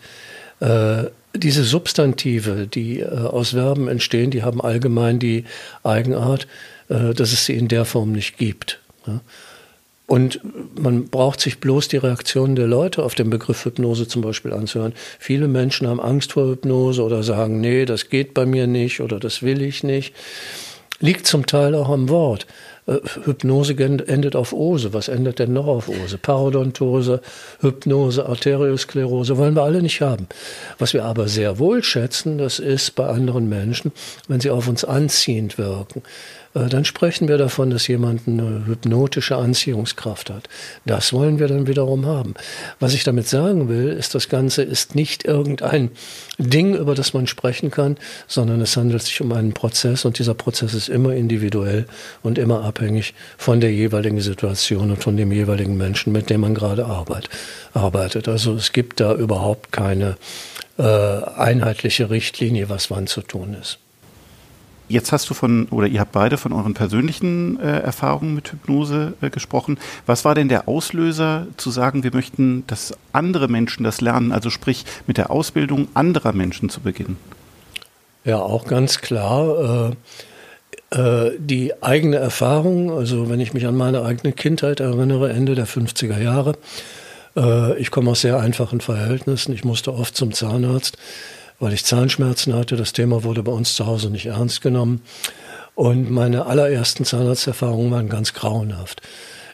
äh, 0.60 1.04
diese 1.36 1.64
Substantive, 1.64 2.66
die 2.66 3.00
äh, 3.00 3.08
aus 3.08 3.50
Verben 3.50 3.88
entstehen, 3.88 4.30
die 4.30 4.42
haben 4.42 4.60
allgemein 4.60 5.18
die 5.18 5.44
Eigenart, 5.82 6.46
äh, 6.88 7.12
dass 7.12 7.32
es 7.32 7.44
sie 7.44 7.54
in 7.54 7.68
der 7.68 7.84
Form 7.84 8.12
nicht 8.12 8.38
gibt. 8.38 8.80
Ja? 9.06 9.20
Und 10.06 10.40
man 10.78 11.06
braucht 11.08 11.40
sich 11.40 11.60
bloß 11.60 11.88
die 11.88 11.96
Reaktionen 11.96 12.56
der 12.56 12.66
Leute 12.66 13.02
auf 13.02 13.14
den 13.14 13.30
Begriff 13.30 13.64
Hypnose 13.64 14.06
zum 14.06 14.20
Beispiel 14.20 14.52
anzuhören. 14.52 14.92
Viele 15.18 15.48
Menschen 15.48 15.88
haben 15.88 16.00
Angst 16.00 16.32
vor 16.32 16.46
Hypnose 16.46 17.02
oder 17.02 17.22
sagen, 17.22 17.60
nee, 17.60 17.86
das 17.86 18.10
geht 18.10 18.34
bei 18.34 18.44
mir 18.44 18.66
nicht 18.66 19.00
oder 19.00 19.18
das 19.18 19.42
will 19.42 19.62
ich 19.62 19.82
nicht. 19.82 20.14
Liegt 21.00 21.26
zum 21.26 21.46
Teil 21.46 21.74
auch 21.74 21.88
am 21.88 22.10
Wort. 22.10 22.46
Äh, 22.86 22.98
Hypnose 23.24 23.74
endet 23.74 24.36
auf 24.36 24.52
Ose. 24.52 24.92
Was 24.92 25.08
endet 25.08 25.38
denn 25.38 25.54
noch 25.54 25.66
auf 25.66 25.88
Ose? 25.88 26.18
Parodontose, 26.18 27.22
Hypnose, 27.60 28.26
Arteriosklerose 28.26 29.38
wollen 29.38 29.56
wir 29.56 29.62
alle 29.62 29.82
nicht 29.82 30.02
haben. 30.02 30.28
Was 30.78 30.92
wir 30.92 31.04
aber 31.04 31.28
sehr 31.28 31.58
wohl 31.58 31.82
schätzen, 31.82 32.36
das 32.36 32.58
ist 32.58 32.94
bei 32.94 33.06
anderen 33.06 33.48
Menschen, 33.48 33.90
wenn 34.28 34.40
sie 34.40 34.50
auf 34.50 34.68
uns 34.68 34.84
anziehend 34.84 35.56
wirken 35.56 36.02
dann 36.54 36.84
sprechen 36.84 37.26
wir 37.26 37.36
davon, 37.36 37.70
dass 37.70 37.88
jemand 37.88 38.28
eine 38.28 38.64
hypnotische 38.66 39.36
Anziehungskraft 39.36 40.30
hat. 40.30 40.48
Das 40.86 41.12
wollen 41.12 41.40
wir 41.40 41.48
dann 41.48 41.66
wiederum 41.66 42.06
haben. 42.06 42.34
Was 42.78 42.94
ich 42.94 43.02
damit 43.02 43.26
sagen 43.26 43.68
will, 43.68 43.88
ist, 43.88 44.14
das 44.14 44.28
Ganze 44.28 44.62
ist 44.62 44.94
nicht 44.94 45.24
irgendein 45.24 45.90
Ding, 46.38 46.76
über 46.76 46.94
das 46.94 47.12
man 47.12 47.26
sprechen 47.26 47.72
kann, 47.72 47.96
sondern 48.28 48.60
es 48.60 48.76
handelt 48.76 49.02
sich 49.02 49.20
um 49.20 49.32
einen 49.32 49.52
Prozess 49.52 50.04
und 50.04 50.20
dieser 50.20 50.34
Prozess 50.34 50.74
ist 50.74 50.88
immer 50.88 51.14
individuell 51.14 51.86
und 52.22 52.38
immer 52.38 52.62
abhängig 52.62 53.14
von 53.36 53.60
der 53.60 53.72
jeweiligen 53.72 54.20
Situation 54.20 54.92
und 54.92 55.02
von 55.02 55.16
dem 55.16 55.32
jeweiligen 55.32 55.76
Menschen, 55.76 56.12
mit 56.12 56.30
dem 56.30 56.42
man 56.42 56.54
gerade 56.54 56.86
arbeitet. 56.86 58.28
Also 58.28 58.54
es 58.54 58.72
gibt 58.72 59.00
da 59.00 59.12
überhaupt 59.12 59.72
keine 59.72 60.16
äh, 60.78 60.82
einheitliche 60.82 62.10
Richtlinie, 62.10 62.68
was 62.68 62.92
wann 62.92 63.08
zu 63.08 63.22
tun 63.22 63.56
ist. 63.60 63.78
Jetzt 64.88 65.12
hast 65.12 65.30
du 65.30 65.34
von, 65.34 65.66
oder 65.70 65.86
ihr 65.86 66.00
habt 66.00 66.12
beide 66.12 66.36
von 66.36 66.52
euren 66.52 66.74
persönlichen 66.74 67.58
äh, 67.58 67.80
Erfahrungen 67.80 68.34
mit 68.34 68.52
Hypnose 68.52 69.14
äh, 69.22 69.30
gesprochen. 69.30 69.78
Was 70.04 70.24
war 70.26 70.34
denn 70.34 70.48
der 70.48 70.68
Auslöser 70.68 71.46
zu 71.56 71.70
sagen, 71.70 72.02
wir 72.02 72.12
möchten, 72.12 72.66
dass 72.66 72.92
andere 73.12 73.48
Menschen 73.48 73.84
das 73.84 74.02
lernen, 74.02 74.30
also 74.30 74.50
sprich 74.50 74.84
mit 75.06 75.16
der 75.16 75.30
Ausbildung 75.30 75.88
anderer 75.94 76.32
Menschen 76.32 76.68
zu 76.68 76.80
beginnen? 76.80 77.16
Ja, 78.24 78.38
auch 78.38 78.66
ganz 78.66 79.00
klar. 79.00 79.94
Äh, 80.92 80.98
äh 80.98 81.32
die 81.38 81.82
eigene 81.82 82.16
Erfahrung, 82.16 82.92
also 82.92 83.30
wenn 83.30 83.40
ich 83.40 83.54
mich 83.54 83.66
an 83.66 83.76
meine 83.76 84.02
eigene 84.02 84.34
Kindheit 84.34 84.80
erinnere, 84.80 85.32
Ende 85.32 85.54
der 85.54 85.66
50er 85.66 86.20
Jahre, 86.20 86.56
äh, 87.36 87.78
ich 87.78 87.90
komme 87.90 88.10
aus 88.10 88.20
sehr 88.20 88.38
einfachen 88.38 88.82
Verhältnissen, 88.82 89.54
ich 89.54 89.64
musste 89.64 89.94
oft 89.94 90.14
zum 90.14 90.32
Zahnarzt 90.32 90.98
weil 91.64 91.72
ich 91.72 91.86
Zahnschmerzen 91.86 92.54
hatte. 92.54 92.76
Das 92.76 92.92
Thema 92.92 93.24
wurde 93.24 93.42
bei 93.42 93.50
uns 93.50 93.74
zu 93.74 93.86
Hause 93.86 94.10
nicht 94.10 94.26
ernst 94.26 94.60
genommen. 94.60 95.00
Und 95.74 96.10
meine 96.10 96.44
allerersten 96.44 97.06
Zahnarzterfahrungen 97.06 97.90
waren 97.90 98.08
ganz 98.10 98.34
grauenhaft. 98.34 99.00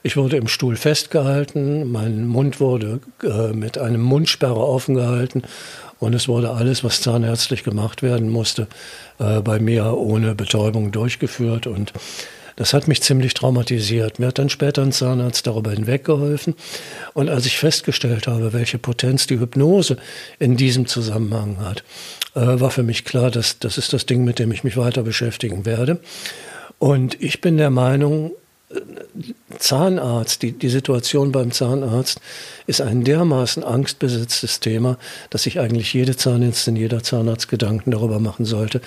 Ich 0.03 0.17
wurde 0.17 0.37
im 0.37 0.49
Stuhl 0.49 0.75
festgehalten, 0.77 1.93
mein 1.93 2.27
Mund 2.27 2.59
wurde 2.59 2.99
äh, 3.23 3.53
mit 3.53 3.79
einem 3.79 4.01
Mundsperre 4.01 4.59
offen 4.59 4.97
gehalten 4.97 5.43
und 6.01 6.15
es 6.15 6.27
wurde 6.27 6.51
alles, 6.51 6.83
was 6.83 7.01
zahnärztlich 7.01 7.63
gemacht 7.63 8.03
werden 8.03 8.29
musste, 8.29 8.67
äh, 9.19 9.41
bei 9.41 9.61
mir 9.61 9.97
ohne 9.97 10.35
Betäubung 10.35 10.91
durchgeführt 10.91 11.67
und 11.67 11.93
das 12.61 12.75
hat 12.75 12.89
mich 12.89 13.01
ziemlich 13.01 13.33
traumatisiert. 13.33 14.19
Mir 14.19 14.27
hat 14.27 14.39
dann 14.39 14.51
später 14.51 14.83
ein 14.83 14.93
Zahnarzt 14.93 15.47
darüber 15.47 15.71
hinweggeholfen. 15.71 16.55
Und 17.15 17.31
als 17.31 17.47
ich 17.47 17.57
festgestellt 17.57 18.27
habe, 18.27 18.53
welche 18.53 18.77
Potenz 18.77 19.27
die 19.27 19.41
Hypnose 19.41 19.97
in 20.39 20.59
diesem 20.59 20.85
Zusammenhang 20.85 21.57
hat, 21.59 21.85
äh, 22.35 22.61
war 22.61 22.71
für 22.71 22.83
mich 22.83 23.07
klar, 23.07 23.31
dass 23.31 23.61
das 23.61 23.79
ist 23.79 23.95
das 23.95 24.05
Ding, 24.05 24.25
mit 24.25 24.39
dem 24.39 24.53
ich 24.53 24.63
mich 24.63 24.77
weiter 24.77 25.03
beschäftigen 25.03 25.65
werde. 25.65 26.01
Und 26.79 27.23
ich 27.23 27.41
bin 27.41 27.57
der 27.57 27.71
Meinung, 27.71 28.33
Zahnarzt, 29.59 30.43
die, 30.43 30.53
die 30.53 30.69
Situation 30.69 31.33
beim 31.33 31.51
Zahnarzt 31.51 32.21
ist 32.67 32.81
ein 32.81 33.03
dermaßen 33.03 33.65
angstbesetztes 33.65 34.61
Thema, 34.61 34.97
dass 35.29 35.43
sich 35.43 35.59
eigentlich 35.59 35.93
jede 35.93 36.17
Zahnärztin, 36.17 36.77
jeder 36.77 37.03
Zahnarzt 37.03 37.49
Gedanken 37.49 37.91
darüber 37.91 38.21
machen 38.21 38.45
sollte, 38.45 38.81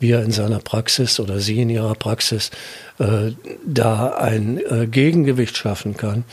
wie 0.00 0.12
er 0.12 0.22
in 0.22 0.32
seiner 0.32 0.58
Praxis 0.58 1.20
oder 1.20 1.38
sie 1.38 1.60
in 1.60 1.70
ihrer 1.70 1.94
Praxis 1.94 2.50
äh, 2.98 3.32
da 3.66 4.16
ein 4.16 4.58
äh, 4.58 4.86
Gegengewicht 4.86 5.56
schaffen 5.56 5.96
kann. 5.96 6.24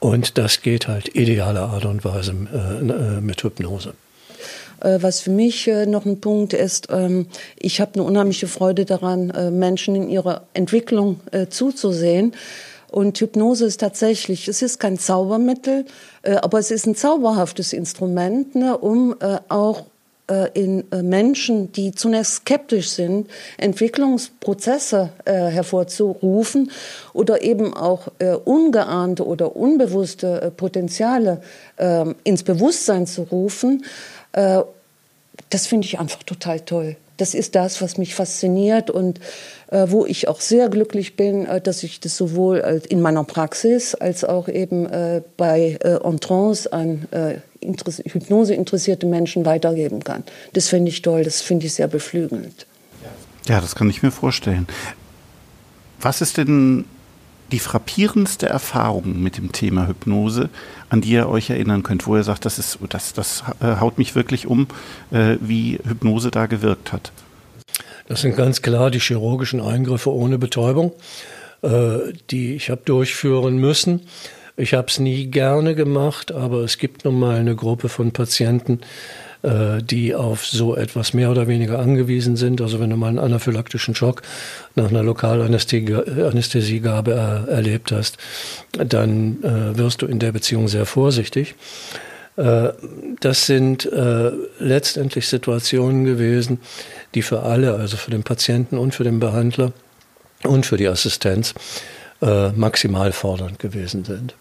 Und 0.00 0.38
das 0.38 0.62
geht 0.62 0.88
halt 0.88 1.14
idealer 1.14 1.68
Art 1.68 1.84
und 1.84 2.04
Weise 2.04 2.34
äh, 2.52 3.16
äh 3.16 3.20
mit 3.20 3.42
Hypnose. 3.42 3.94
Äh, 4.80 5.02
was 5.02 5.20
für 5.20 5.30
mich 5.30 5.68
äh, 5.68 5.86
noch 5.86 6.06
ein 6.06 6.20
Punkt 6.20 6.52
ist, 6.52 6.88
ähm, 6.90 7.26
ich 7.58 7.80
habe 7.80 7.94
eine 7.94 8.04
unheimliche 8.04 8.46
Freude 8.46 8.84
daran, 8.84 9.30
äh, 9.30 9.50
Menschen 9.50 9.94
in 9.94 10.08
ihrer 10.08 10.42
Entwicklung 10.54 11.20
zuzusehen. 11.50 12.34
Und 12.90 13.18
Hypnose 13.18 13.66
ist 13.66 13.80
tatsächlich, 13.80 14.48
es 14.48 14.62
ist 14.62 14.80
kein 14.80 14.98
Zaubermittel, 14.98 15.84
aber 16.42 16.58
es 16.58 16.70
ist 16.70 16.86
ein 16.86 16.96
zauberhaftes 16.96 17.72
Instrument, 17.72 18.54
ne, 18.56 18.76
um 18.76 19.14
auch 19.48 19.84
in 20.54 20.84
Menschen, 21.02 21.72
die 21.72 21.92
zunächst 21.92 22.34
skeptisch 22.36 22.90
sind, 22.90 23.28
Entwicklungsprozesse 23.58 25.10
hervorzurufen 25.24 26.70
oder 27.12 27.42
eben 27.42 27.74
auch 27.74 28.08
ungeahnte 28.44 29.24
oder 29.24 29.54
unbewusste 29.54 30.52
Potenziale 30.56 31.42
ähm, 31.78 32.16
ins 32.24 32.42
Bewusstsein 32.42 33.06
zu 33.06 33.22
rufen. 33.22 33.84
Äh, 34.32 34.62
das 35.48 35.66
finde 35.66 35.86
ich 35.86 35.98
einfach 35.98 36.22
total 36.22 36.60
toll. 36.60 36.96
Das 37.16 37.34
ist 37.34 37.54
das, 37.54 37.82
was 37.82 37.98
mich 37.98 38.14
fasziniert 38.14 38.90
und 38.90 39.20
äh, 39.70 39.86
wo 39.88 40.06
ich 40.06 40.28
auch 40.28 40.40
sehr 40.40 40.68
glücklich 40.68 41.16
bin, 41.16 41.46
äh, 41.46 41.60
dass 41.60 41.82
ich 41.82 42.00
das 42.00 42.16
sowohl 42.16 42.82
in 42.88 43.00
meiner 43.00 43.24
Praxis 43.24 43.94
als 43.94 44.24
auch 44.24 44.48
eben 44.48 44.88
bei 45.36 45.78
Entrance 45.82 46.72
an 46.72 47.06
äh, 47.10 47.36
Interess 47.60 47.98
Hypnose 47.98 48.54
interessierte 48.54 49.06
Menschen 49.06 49.44
weitergeben 49.44 50.02
kann. 50.02 50.24
Das 50.54 50.68
finde 50.68 50.90
ich 50.90 51.02
toll, 51.02 51.24
das 51.24 51.42
finde 51.42 51.66
ich 51.66 51.74
sehr 51.74 51.88
beflügelnd. 51.88 52.66
Ja, 53.46 53.60
das 53.60 53.74
kann 53.74 53.90
ich 53.90 54.02
mir 54.02 54.10
vorstellen. 54.10 54.66
Was 56.00 56.22
ist 56.22 56.38
denn 56.38 56.86
die 57.50 57.58
frappierendste 57.58 58.48
Erfahrung 58.48 59.22
mit 59.22 59.36
dem 59.36 59.52
Thema 59.52 59.86
Hypnose, 59.86 60.48
an 60.88 61.00
die 61.00 61.10
ihr 61.10 61.28
euch 61.28 61.50
erinnern 61.50 61.82
könnt, 61.82 62.06
wo 62.06 62.16
ihr 62.16 62.22
sagt, 62.22 62.44
das, 62.44 62.58
ist, 62.58 62.78
das, 62.88 63.12
das 63.12 63.44
äh, 63.60 63.76
haut 63.80 63.98
mich 63.98 64.14
wirklich 64.14 64.46
um, 64.46 64.68
äh, 65.10 65.36
wie 65.40 65.78
Hypnose 65.86 66.30
da 66.30 66.46
gewirkt 66.46 66.92
hat? 66.92 67.12
Das 68.08 68.22
sind 68.22 68.36
ganz 68.36 68.62
klar 68.62 68.90
die 68.90 68.98
chirurgischen 68.98 69.60
Eingriffe 69.60 70.12
ohne 70.12 70.38
Betäubung, 70.38 70.92
äh, 71.62 72.12
die 72.30 72.54
ich 72.54 72.70
habe 72.70 72.82
durchführen 72.84 73.58
müssen. 73.58 74.02
Ich 74.56 74.74
habe 74.74 74.88
es 74.88 74.98
nie 74.98 75.26
gerne 75.26 75.74
gemacht, 75.74 76.32
aber 76.32 76.64
es 76.64 76.78
gibt 76.78 77.04
nun 77.04 77.18
mal 77.18 77.36
eine 77.36 77.54
Gruppe 77.54 77.88
von 77.88 78.12
Patienten, 78.12 78.80
die 79.42 80.14
auf 80.14 80.46
so 80.46 80.76
etwas 80.76 81.14
mehr 81.14 81.30
oder 81.30 81.48
weniger 81.48 81.78
angewiesen 81.78 82.36
sind. 82.36 82.60
Also 82.60 82.78
wenn 82.78 82.90
du 82.90 82.96
mal 82.96 83.08
einen 83.08 83.18
anaphylaktischen 83.18 83.94
Schock 83.94 84.20
nach 84.74 84.90
einer 84.90 85.02
Lokalanästhesiegabe 85.02 87.12
er, 87.12 87.48
erlebt 87.48 87.90
hast, 87.90 88.18
dann 88.72 89.42
äh, 89.42 89.78
wirst 89.78 90.02
du 90.02 90.06
in 90.06 90.18
der 90.18 90.32
Beziehung 90.32 90.68
sehr 90.68 90.84
vorsichtig. 90.84 91.54
Äh, 92.36 92.70
das 93.20 93.46
sind 93.46 93.86
äh, 93.86 94.30
letztendlich 94.58 95.28
Situationen 95.28 96.04
gewesen, 96.04 96.60
die 97.14 97.22
für 97.22 97.42
alle, 97.42 97.74
also 97.74 97.96
für 97.96 98.10
den 98.10 98.22
Patienten 98.22 98.78
und 98.78 98.94
für 98.94 99.04
den 99.04 99.20
Behandler 99.20 99.72
und 100.44 100.66
für 100.66 100.76
die 100.76 100.88
Assistenz, 100.88 101.54
äh, 102.22 102.50
maximal 102.50 103.12
fordernd 103.12 103.58
gewesen 103.58 104.04
sind. 104.04 104.34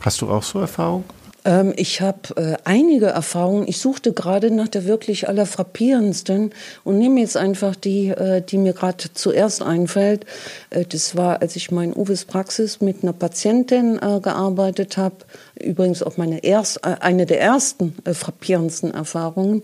Hast 0.00 0.20
du 0.20 0.30
auch 0.30 0.42
so 0.42 0.60
Erfahrung? 0.60 1.04
Ähm, 1.44 1.72
ich 1.76 2.00
habe 2.00 2.36
äh, 2.36 2.56
einige 2.64 3.06
Erfahrungen. 3.06 3.68
Ich 3.68 3.78
suchte 3.78 4.12
gerade 4.12 4.50
nach 4.50 4.68
der 4.68 4.86
wirklich 4.86 5.28
allerfrappierendsten 5.28 6.50
und 6.84 6.98
nehme 6.98 7.20
jetzt 7.20 7.36
einfach 7.36 7.76
die, 7.76 8.08
äh, 8.08 8.40
die 8.40 8.58
mir 8.58 8.72
gerade 8.72 9.12
zuerst 9.12 9.62
einfällt. 9.62 10.24
Äh, 10.70 10.84
das 10.86 11.16
war, 11.16 11.42
als 11.42 11.56
ich 11.56 11.70
mein 11.70 11.94
Uwes 11.94 12.24
Praxis 12.24 12.80
mit 12.80 13.02
einer 13.02 13.12
Patientin 13.12 13.98
äh, 13.98 14.20
gearbeitet 14.20 14.96
habe. 14.96 15.16
Übrigens 15.60 16.02
auch 16.02 16.16
meine 16.16 16.42
erst, 16.42 16.78
äh, 16.78 16.96
eine 17.00 17.26
der 17.26 17.40
ersten 17.40 17.94
äh, 18.04 18.14
frappierendsten 18.14 18.92
Erfahrungen 18.92 19.62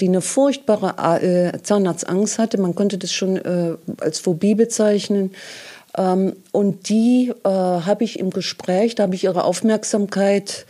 die 0.00 0.08
eine 0.08 0.22
furchtbare 0.22 1.60
Zahnarztangst 1.62 2.38
hatte. 2.38 2.58
Man 2.58 2.74
könnte 2.74 2.96
das 2.96 3.12
schon 3.12 3.38
als 4.00 4.18
Phobie 4.18 4.54
bezeichnen. 4.54 5.32
Ähm, 5.96 6.34
und 6.50 6.88
die 6.88 7.32
habe 7.44 8.02
ich 8.02 8.18
im 8.18 8.30
Gespräch, 8.30 8.94
da 8.94 9.02
habe 9.02 9.14
ich 9.14 9.24
ihre 9.24 9.44
Aufmerksamkeit 9.44 10.66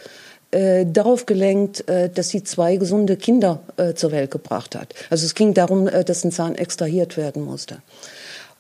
äh, 0.53 0.87
darauf 0.87 1.27
gelenkt, 1.27 1.89
äh, 1.89 2.09
dass 2.09 2.29
sie 2.29 2.45
zwei 2.45 2.77
gesunde 2.77 3.17
Kinder 3.17 3.61
äh, 3.77 3.95
zur 3.95 4.13
Welt 4.13 4.31
gebracht 4.31 4.77
hat. 4.77 4.95
Also 5.11 5.27
es 5.27 5.35
ging 5.35 5.55
darum, 5.55 5.89
äh, 5.89 6.05
dass 6.05 6.25
ein 6.25 6.31
Zahn 6.31 6.55
extrahiert 6.55 7.17
werden 7.17 7.43
musste. 7.45 7.79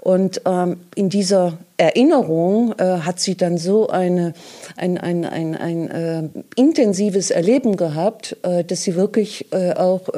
Und 0.00 0.42
ähm, 0.44 0.78
in 0.94 1.08
dieser 1.08 1.58
Erinnerung 1.76 2.74
äh, 2.78 2.98
hat 3.00 3.18
sie 3.18 3.36
dann 3.36 3.56
so 3.58 3.88
eine, 3.88 4.34
ein, 4.76 4.98
ein, 4.98 5.24
ein, 5.24 5.56
ein 5.56 5.90
äh, 5.90 6.28
intensives 6.54 7.30
Erleben 7.30 7.76
gehabt, 7.76 8.36
dass 8.42 8.82
sie 8.82 8.94
wirklich 8.94 9.52
auch, 9.52 10.08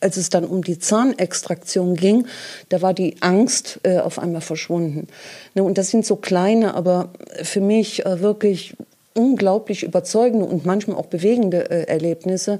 als 0.00 0.16
es 0.16 0.28
dann 0.30 0.44
um 0.44 0.62
die 0.62 0.78
Zahnextraktion 0.78 1.94
ging, 1.94 2.26
da 2.68 2.82
war 2.82 2.94
die 2.94 3.16
Angst 3.20 3.80
auf 3.86 4.18
einmal 4.18 4.40
verschwunden. 4.40 5.08
Ne, 5.54 5.62
und 5.62 5.78
das 5.78 5.90
sind 5.90 6.06
so 6.06 6.16
kleine, 6.16 6.74
aber 6.74 7.10
für 7.42 7.60
mich 7.60 8.04
wirklich 8.04 8.76
unglaublich 9.14 9.82
überzeugende 9.82 10.46
und 10.46 10.64
manchmal 10.64 10.96
auch 10.96 11.06
bewegende 11.06 11.70
äh, 11.70 11.84
Erlebnisse, 11.88 12.58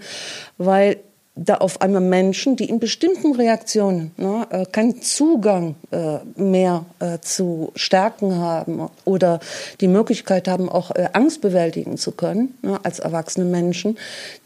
weil 0.58 0.98
da 1.36 1.54
auf 1.56 1.80
einmal 1.80 2.02
Menschen, 2.02 2.56
die 2.56 2.68
in 2.68 2.80
bestimmten 2.80 3.34
Reaktionen 3.34 4.10
ne, 4.16 4.46
äh, 4.50 4.66
keinen 4.66 5.00
Zugang 5.00 5.76
äh, 5.92 6.18
mehr 6.36 6.84
äh, 6.98 7.18
zu 7.20 7.70
Stärken 7.76 8.36
haben 8.36 8.90
oder 9.04 9.38
die 9.80 9.86
Möglichkeit 9.86 10.48
haben, 10.48 10.68
auch 10.68 10.90
äh, 10.90 11.08
Angst 11.12 11.40
bewältigen 11.40 11.96
zu 11.96 12.12
können 12.12 12.58
ne, 12.62 12.80
als 12.82 12.98
erwachsene 12.98 13.46
Menschen, 13.46 13.96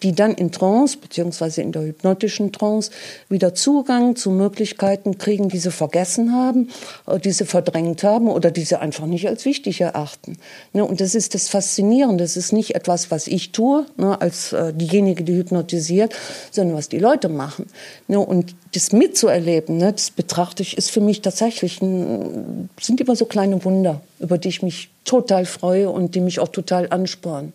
die 0.02 0.12
dann 0.12 0.34
in 0.34 0.52
Trance 0.52 0.98
beziehungsweise 0.98 1.62
in 1.62 1.72
der 1.72 1.82
hypnotischen 1.82 2.52
Trance 2.52 2.90
wieder 3.30 3.54
Zugang 3.54 4.14
zu 4.14 4.30
Möglichkeiten 4.30 5.16
kriegen, 5.16 5.48
die 5.48 5.58
sie 5.58 5.70
vergessen 5.70 6.32
haben, 6.32 6.68
äh, 7.06 7.18
die 7.18 7.32
sie 7.32 7.46
verdrängt 7.46 8.04
haben 8.04 8.28
oder 8.28 8.50
die 8.50 8.64
sie 8.64 8.78
einfach 8.78 9.06
nicht 9.06 9.26
als 9.26 9.46
wichtig 9.46 9.80
erachten. 9.80 10.36
Ne, 10.74 10.84
und 10.84 11.00
das 11.00 11.14
ist 11.14 11.34
das 11.34 11.48
Faszinierende. 11.48 12.24
Das 12.24 12.36
ist 12.36 12.52
nicht 12.52 12.74
etwas, 12.74 13.10
was 13.10 13.26
ich 13.26 13.52
tue, 13.52 13.86
ne, 13.96 14.20
als 14.20 14.52
äh, 14.52 14.74
diejenige, 14.74 15.24
die 15.24 15.34
hypnotisiert, 15.34 16.14
sondern 16.50 16.73
was 16.74 16.88
die 16.88 16.98
Leute 16.98 17.28
machen. 17.28 17.66
Ne, 18.08 18.18
und 18.18 18.54
das 18.74 18.92
mitzuerleben, 18.92 19.78
ne, 19.78 19.92
das 19.92 20.10
betrachte 20.10 20.62
ich, 20.62 20.76
ist 20.76 20.90
für 20.90 21.00
mich 21.00 21.22
tatsächlich, 21.22 21.80
ein, 21.80 22.68
sind 22.80 23.00
immer 23.00 23.16
so 23.16 23.24
kleine 23.24 23.64
Wunder, 23.64 24.00
über 24.18 24.38
die 24.38 24.48
ich 24.48 24.62
mich 24.62 24.90
total 25.04 25.46
freue 25.46 25.90
und 25.90 26.14
die 26.14 26.20
mich 26.20 26.40
auch 26.40 26.48
total 26.48 26.88
anspornen. 26.90 27.52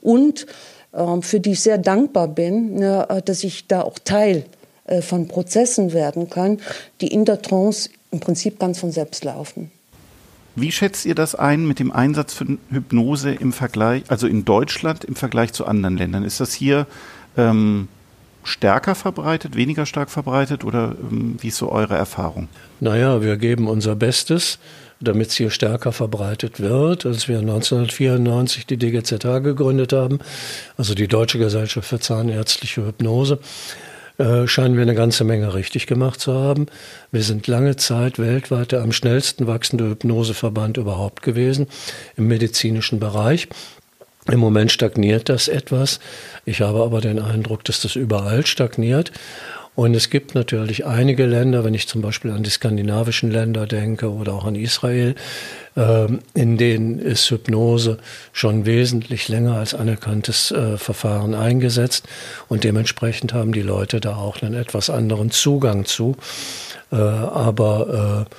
Und 0.00 0.46
äh, 0.92 1.20
für 1.20 1.40
die 1.40 1.52
ich 1.52 1.60
sehr 1.60 1.78
dankbar 1.78 2.28
bin, 2.28 2.74
ne, 2.74 3.06
äh, 3.08 3.22
dass 3.22 3.44
ich 3.44 3.66
da 3.66 3.82
auch 3.82 3.98
Teil 3.98 4.44
äh, 4.86 5.02
von 5.02 5.28
Prozessen 5.28 5.92
werden 5.92 6.30
kann, 6.30 6.58
die 7.00 7.08
in 7.08 7.24
der 7.24 7.42
Trance 7.42 7.90
im 8.10 8.20
Prinzip 8.20 8.58
ganz 8.58 8.78
von 8.78 8.90
selbst 8.90 9.24
laufen. 9.24 9.70
Wie 10.60 10.72
schätzt 10.72 11.04
ihr 11.06 11.14
das 11.14 11.34
ein 11.34 11.66
mit 11.66 11.78
dem 11.78 11.92
Einsatz 11.92 12.34
von 12.34 12.58
Hypnose 12.70 13.30
im 13.30 13.52
Vergleich, 13.52 14.02
also 14.08 14.26
in 14.26 14.44
Deutschland 14.44 15.04
im 15.04 15.14
Vergleich 15.14 15.52
zu 15.52 15.66
anderen 15.66 15.96
Ländern? 15.96 16.24
Ist 16.24 16.40
das 16.40 16.52
hier 16.52 16.86
ähm, 17.36 17.86
stärker 18.48 18.94
verbreitet, 18.94 19.56
weniger 19.56 19.86
stark 19.86 20.10
verbreitet 20.10 20.64
oder 20.64 20.96
ähm, 21.10 21.36
wie 21.40 21.48
ist 21.48 21.58
so 21.58 21.70
eure 21.70 21.94
Erfahrung? 21.94 22.48
Naja, 22.80 23.22
wir 23.22 23.36
geben 23.36 23.68
unser 23.68 23.94
Bestes, 23.94 24.58
damit 25.00 25.28
es 25.28 25.36
hier 25.36 25.50
stärker 25.50 25.92
verbreitet 25.92 26.60
wird. 26.60 27.06
Als 27.06 27.28
wir 27.28 27.38
1994 27.38 28.66
die 28.66 28.76
DGZH 28.76 29.38
gegründet 29.40 29.92
haben, 29.92 30.18
also 30.76 30.94
die 30.94 31.08
Deutsche 31.08 31.38
Gesellschaft 31.38 31.88
für 31.88 32.00
Zahnärztliche 32.00 32.84
Hypnose, 32.86 33.38
äh, 34.18 34.48
scheinen 34.48 34.74
wir 34.74 34.82
eine 34.82 34.96
ganze 34.96 35.22
Menge 35.22 35.54
richtig 35.54 35.86
gemacht 35.86 36.20
zu 36.20 36.34
haben. 36.34 36.66
Wir 37.12 37.22
sind 37.22 37.46
lange 37.46 37.76
Zeit 37.76 38.18
weltweit 38.18 38.72
der 38.72 38.82
am 38.82 38.90
schnellsten 38.90 39.46
wachsende 39.46 39.88
Hypnoseverband 39.90 40.76
überhaupt 40.76 41.22
gewesen 41.22 41.68
im 42.16 42.26
medizinischen 42.26 42.98
Bereich. 42.98 43.48
Im 44.30 44.40
Moment 44.40 44.70
stagniert 44.70 45.28
das 45.28 45.48
etwas. 45.48 46.00
Ich 46.44 46.60
habe 46.60 46.82
aber 46.82 47.00
den 47.00 47.18
Eindruck, 47.18 47.64
dass 47.64 47.80
das 47.80 47.96
überall 47.96 48.46
stagniert. 48.46 49.10
Und 49.74 49.94
es 49.94 50.10
gibt 50.10 50.34
natürlich 50.34 50.86
einige 50.86 51.24
Länder, 51.24 51.62
wenn 51.62 51.72
ich 51.72 51.86
zum 51.86 52.02
Beispiel 52.02 52.32
an 52.32 52.42
die 52.42 52.50
skandinavischen 52.50 53.30
Länder 53.30 53.64
denke 53.64 54.12
oder 54.12 54.34
auch 54.34 54.44
an 54.44 54.56
Israel, 54.56 55.14
ähm, 55.76 56.18
in 56.34 56.58
denen 56.58 56.98
ist 56.98 57.30
Hypnose 57.30 57.98
schon 58.32 58.66
wesentlich 58.66 59.28
länger 59.28 59.54
als 59.54 59.74
anerkanntes 59.74 60.50
äh, 60.50 60.78
Verfahren 60.78 61.32
eingesetzt. 61.32 62.08
Und 62.48 62.64
dementsprechend 62.64 63.32
haben 63.34 63.52
die 63.52 63.62
Leute 63.62 64.00
da 64.00 64.16
auch 64.16 64.42
einen 64.42 64.54
etwas 64.54 64.90
anderen 64.90 65.30
Zugang 65.30 65.84
zu. 65.84 66.16
Äh, 66.90 66.96
aber 66.96 68.26
äh, 68.26 68.34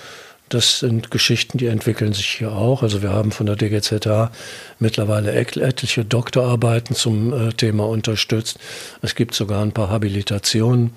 das 0.49 0.79
sind 0.79 1.11
Geschichten, 1.11 1.57
die 1.57 1.67
entwickeln 1.67 2.13
sich 2.13 2.27
hier 2.27 2.51
auch. 2.51 2.83
Also 2.83 3.01
wir 3.01 3.11
haben 3.11 3.31
von 3.31 3.45
der 3.45 3.55
DGZH 3.55 4.31
mittlerweile 4.79 5.31
etliche 5.31 6.05
Doktorarbeiten 6.05 6.95
zum 6.95 7.33
äh, 7.33 7.53
Thema 7.53 7.87
unterstützt. 7.87 8.59
Es 9.01 9.15
gibt 9.15 9.35
sogar 9.35 9.61
ein 9.61 9.71
paar 9.71 9.89
Habilitationen 9.89 10.91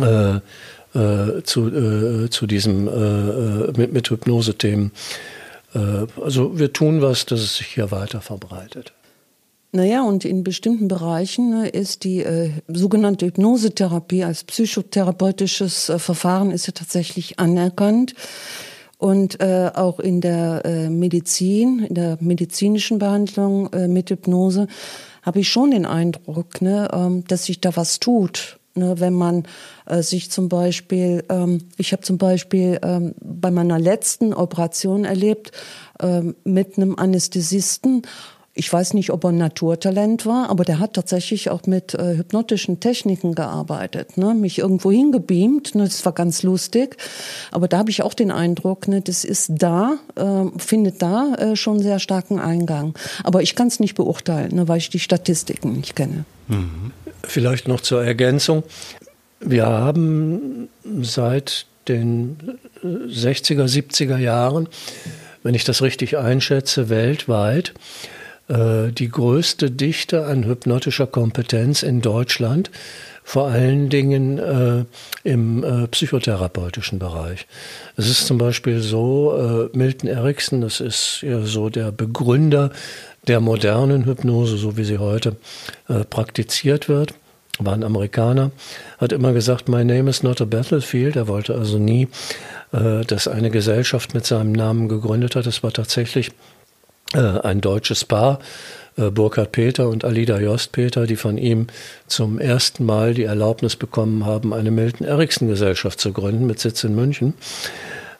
äh, 0.00 0.40
äh, 0.94 1.42
zu, 1.42 1.68
äh, 1.68 2.30
zu 2.30 2.46
diesem 2.46 2.88
äh, 2.88 2.90
äh, 2.90 3.72
mit, 3.76 3.92
mit 3.92 4.10
Hypnose-Themen. 4.10 4.92
also 5.74 6.58
wir 6.58 6.72
tun 6.72 7.02
was, 7.02 7.26
dass 7.26 7.40
es 7.40 7.58
sich 7.58 7.66
hier 7.66 7.90
weiter 7.90 8.22
verbreitet. 8.22 8.94
Naja, 9.70 10.02
und 10.02 10.24
in 10.24 10.44
bestimmten 10.44 10.88
Bereichen 10.88 11.50
ne, 11.50 11.68
ist 11.68 12.04
die 12.04 12.20
äh, 12.20 12.50
sogenannte 12.68 13.26
Hypnosetherapie 13.26 14.24
als 14.24 14.44
psychotherapeutisches 14.44 15.90
äh, 15.90 15.98
Verfahren 15.98 16.50
ist 16.50 16.66
ja 16.66 16.72
tatsächlich 16.72 17.38
anerkannt. 17.38 18.14
Und 18.96 19.40
äh, 19.40 19.70
auch 19.74 20.00
in 20.00 20.20
der 20.20 20.64
äh, 20.64 20.88
Medizin, 20.88 21.80
in 21.80 21.94
der 21.94 22.16
medizinischen 22.20 22.98
Behandlung 22.98 23.72
äh, 23.72 23.88
mit 23.88 24.10
Hypnose 24.10 24.66
habe 25.22 25.40
ich 25.40 25.48
schon 25.48 25.70
den 25.70 25.84
Eindruck, 25.84 26.62
ne, 26.62 26.88
ähm, 26.92 27.24
dass 27.28 27.44
sich 27.44 27.60
da 27.60 27.76
was 27.76 28.00
tut. 28.00 28.58
Ne, 28.74 28.98
wenn 29.00 29.12
man 29.12 29.44
äh, 29.86 30.02
sich 30.02 30.30
zum 30.30 30.48
Beispiel, 30.48 31.24
ähm, 31.28 31.68
ich 31.76 31.92
habe 31.92 32.02
zum 32.02 32.16
Beispiel 32.16 32.78
ähm, 32.82 33.14
bei 33.20 33.50
meiner 33.50 33.78
letzten 33.78 34.32
Operation 34.32 35.04
erlebt 35.04 35.52
ähm, 36.00 36.36
mit 36.44 36.76
einem 36.76 36.96
Anästhesisten 36.96 38.02
ich 38.58 38.72
weiß 38.72 38.94
nicht, 38.94 39.10
ob 39.10 39.22
er 39.24 39.30
ein 39.30 39.38
Naturtalent 39.38 40.26
war, 40.26 40.50
aber 40.50 40.64
der 40.64 40.80
hat 40.80 40.94
tatsächlich 40.94 41.48
auch 41.48 41.62
mit 41.66 41.94
äh, 41.94 42.16
hypnotischen 42.16 42.80
Techniken 42.80 43.36
gearbeitet, 43.36 44.18
ne? 44.18 44.34
mich 44.34 44.58
irgendwo 44.58 44.90
hingebeamt. 44.90 45.76
Ne? 45.76 45.84
Das 45.84 46.04
war 46.04 46.12
ganz 46.12 46.42
lustig. 46.42 46.96
Aber 47.52 47.68
da 47.68 47.78
habe 47.78 47.90
ich 47.90 48.02
auch 48.02 48.14
den 48.14 48.32
Eindruck, 48.32 48.88
ne, 48.88 49.00
das 49.00 49.24
ist 49.24 49.52
da, 49.56 49.98
äh, 50.16 50.46
findet 50.58 51.00
da 51.02 51.34
äh, 51.34 51.56
schon 51.56 51.80
sehr 51.80 52.00
starken 52.00 52.40
Eingang. 52.40 52.98
Aber 53.22 53.42
ich 53.42 53.54
kann 53.54 53.68
es 53.68 53.78
nicht 53.78 53.94
beurteilen, 53.94 54.56
ne, 54.56 54.66
weil 54.66 54.78
ich 54.78 54.90
die 54.90 54.98
Statistiken 54.98 55.74
nicht 55.74 55.94
kenne. 55.94 56.24
Mhm. 56.48 56.90
Vielleicht 57.22 57.68
noch 57.68 57.80
zur 57.80 58.02
Ergänzung. 58.02 58.64
Wir 59.38 59.66
haben 59.66 60.68
seit 61.00 61.66
den 61.86 62.58
60er, 62.82 63.66
70er 63.66 64.18
Jahren, 64.18 64.68
wenn 65.44 65.54
ich 65.54 65.62
das 65.62 65.80
richtig 65.80 66.18
einschätze, 66.18 66.88
weltweit 66.88 67.68
äh, 67.68 68.17
die 68.50 69.10
größte 69.10 69.70
Dichte 69.70 70.24
an 70.24 70.44
hypnotischer 70.44 71.06
Kompetenz 71.06 71.82
in 71.82 72.00
Deutschland, 72.00 72.70
vor 73.28 73.48
allen 73.48 73.90
Dingen 73.90 74.38
äh, 74.38 74.84
im 75.22 75.62
äh, 75.62 75.86
psychotherapeutischen 75.88 76.98
Bereich. 76.98 77.46
Es 77.98 78.08
ist 78.08 78.26
zum 78.26 78.38
Beispiel 78.38 78.80
so, 78.80 79.68
äh, 79.70 79.76
Milton 79.76 80.08
Erickson, 80.08 80.62
das 80.62 80.80
ist 80.80 81.20
ja 81.20 81.42
so 81.42 81.68
der 81.68 81.92
Begründer 81.92 82.70
der 83.26 83.40
modernen 83.40 84.06
Hypnose, 84.06 84.56
so 84.56 84.78
wie 84.78 84.84
sie 84.84 84.96
heute 84.96 85.36
äh, 85.90 86.04
praktiziert 86.04 86.88
wird, 86.88 87.12
war 87.58 87.74
ein 87.74 87.84
Amerikaner, 87.84 88.50
hat 88.96 89.12
immer 89.12 89.34
gesagt, 89.34 89.68
my 89.68 89.84
name 89.84 90.08
is 90.08 90.22
not 90.22 90.40
a 90.40 90.46
battlefield. 90.46 91.14
Er 91.14 91.28
wollte 91.28 91.54
also 91.54 91.76
nie, 91.76 92.08
äh, 92.72 93.04
dass 93.04 93.28
eine 93.28 93.50
Gesellschaft 93.50 94.14
mit 94.14 94.24
seinem 94.24 94.52
Namen 94.52 94.88
gegründet 94.88 95.36
hat. 95.36 95.46
Es 95.46 95.62
war 95.62 95.72
tatsächlich 95.72 96.28
äh, 96.28 96.32
ein 97.16 97.60
deutsches 97.60 98.04
Paar, 98.04 98.38
äh, 98.98 99.10
Burkhard 99.10 99.52
Peter 99.52 99.88
und 99.88 100.04
Alida 100.04 100.38
Jost 100.38 100.72
Peter, 100.72 101.06
die 101.06 101.16
von 101.16 101.38
ihm 101.38 101.68
zum 102.06 102.38
ersten 102.38 102.84
Mal 102.84 103.14
die 103.14 103.24
Erlaubnis 103.24 103.76
bekommen 103.76 104.26
haben, 104.26 104.52
eine 104.52 104.70
Milton 104.70 105.06
Erickson 105.06 105.48
Gesellschaft 105.48 106.00
zu 106.00 106.12
gründen 106.12 106.46
mit 106.46 106.58
Sitz 106.58 106.84
in 106.84 106.94
München. 106.94 107.34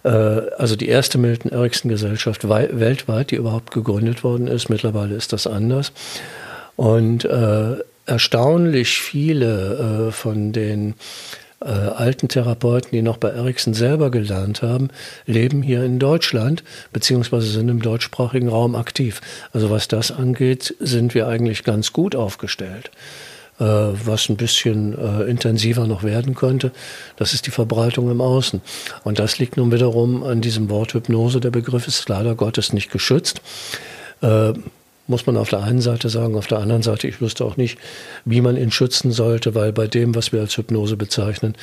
Äh, 0.05 0.09
also 0.09 0.77
die 0.77 0.89
erste 0.89 1.19
Milton 1.19 1.51
Erickson 1.51 1.91
Gesellschaft 1.91 2.49
weltweit, 2.49 3.31
die 3.31 3.37
überhaupt 3.37 3.73
gegründet 3.73 4.25
worden 4.25 4.47
ist. 4.47 4.69
Mittlerweile 4.69 5.15
ist 5.15 5.33
das 5.33 5.47
anders. 5.47 5.93
Und 6.77 7.25
äh, 7.25 7.77
erstaunlich 8.07 9.01
viele 9.01 10.09
äh, 10.09 10.13
von 10.13 10.53
den 10.53 10.95
äh, 11.61 11.69
alten 11.69 12.29
Therapeuten, 12.29 12.91
die 12.93 13.03
noch 13.03 13.17
bei 13.17 13.31
Ericsson 13.31 13.75
selber 13.75 14.11
gelernt 14.11 14.63
haben, 14.63 14.89
leben 15.27 15.63
hier 15.63 15.83
in 15.85 15.99
Deutschland, 15.99 16.63
beziehungsweise 16.93 17.49
sind 17.49 17.69
im 17.69 17.83
deutschsprachigen 17.83 18.49
Raum 18.49 18.75
aktiv. 18.75 19.21
Also 19.53 19.71
was 19.71 19.89
das 19.89 20.11
angeht, 20.11 20.75
sind 20.79 21.15
wir 21.15 21.27
eigentlich 21.27 21.65
ganz 21.65 21.93
gut 21.93 22.15
aufgestellt. 22.15 22.91
Äh, 23.59 23.65
was 23.65 24.29
ein 24.29 24.37
bisschen 24.37 24.97
äh, 24.97 25.25
intensiver 25.25 25.89
noch 25.89 26.05
werden 26.05 26.37
könnte, 26.37 26.71
das 27.17 27.35
ist 27.35 27.47
die 27.47 27.51
Verbreitung 27.51 28.09
im 28.09 28.21
Außen. 28.21 28.61
Und 29.03 29.19
das 29.19 29.39
liegt 29.39 29.57
nun 29.57 29.73
wiederum 29.73 30.23
an 30.23 30.41
diesem 30.41 30.71
Wort 30.71 30.95
Hypnose. 30.95 31.41
Der 31.41 31.51
Begriff 31.51 31.89
ist 31.89 32.09
leider 32.09 32.37
Gottes 32.37 32.73
nicht 32.73 32.93
geschützt. 32.93 33.41
Äh, 34.21 34.53
muss 35.09 35.27
man 35.27 35.37
auf 35.37 35.49
der 35.49 35.63
einen 35.63 35.81
Seite 35.81 36.09
sagen. 36.09 36.37
Auf 36.37 36.47
der 36.47 36.59
anderen 36.59 36.83
Seite, 36.83 37.09
ich 37.09 37.21
wüsste 37.21 37.45
auch 37.45 37.57
nicht, 37.57 37.79
wie 38.25 38.41
man 38.41 38.57
ihn 38.57 38.71
schützen 38.71 39.11
sollte, 39.11 39.55
weil 39.55 39.73
bei 39.73 39.87
dem, 39.87 40.15
was 40.15 40.33
wir 40.33 40.41
als 40.41 40.57
Hypnose 40.57 40.97
bezeichnen, 40.97 41.55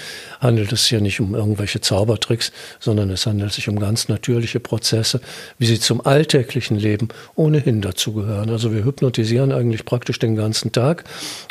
handelt 0.42 0.72
es 0.74 0.86
hier 0.86 1.00
nicht 1.00 1.20
um 1.20 1.36
irgendwelche 1.36 1.80
Zaubertricks, 1.80 2.52
sondern 2.80 3.10
es 3.12 3.26
handelt 3.26 3.54
sich 3.54 3.70
um 3.70 3.80
ganz 3.80 4.10
natürliche 4.10 4.60
Prozesse, 4.60 5.22
wie 5.60 5.68
sie 5.68 5.80
zum 5.80 6.06
alltäglichen 6.06 6.78
Leben 6.78 7.10
ohnehin 7.36 7.82
dazugehören. 7.82 8.50
Also 8.50 8.74
wir 8.74 8.84
hypnotisieren 8.84 9.52
eigentlich 9.52 9.86
praktisch 9.86 10.20
den 10.20 10.36
ganzen 10.36 10.72
Tag 10.72 11.04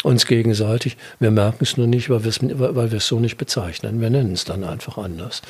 uns 0.03 0.27
gegenseitig. 0.27 0.97
Wir 1.21 1.31
merken 1.31 1.63
es 1.63 1.77
nur 1.77 1.87
nicht, 1.87 2.11
weil 2.11 2.25
wir 2.25 2.31
es, 2.31 2.41
weil 2.43 2.91
wir 2.91 2.99
es 2.99 3.07
so 3.07 3.21
nicht 3.21 3.37
bezeichnen. 3.37 4.01
Wir 4.01 4.11
nennen 4.11 4.33
es 4.33 4.45
dann 4.45 4.65
einfach 4.65 4.99
anders. 4.99 5.43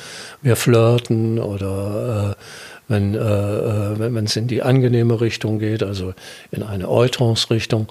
Wir 0.43 0.55
flirten 0.55 1.39
oder 1.39 2.35
äh, 2.37 2.74
wenn, 2.87 3.15
äh, 3.15 3.17
äh 3.17 3.99
wenn 3.99 4.25
es 4.25 4.35
in 4.35 4.47
die 4.47 4.61
angenehme 4.61 5.19
Richtung 5.21 5.59
geht, 5.59 5.83
also 5.83 6.13
in 6.51 6.63
eine 6.63 6.89
Eutrance-Richtung, 6.89 7.87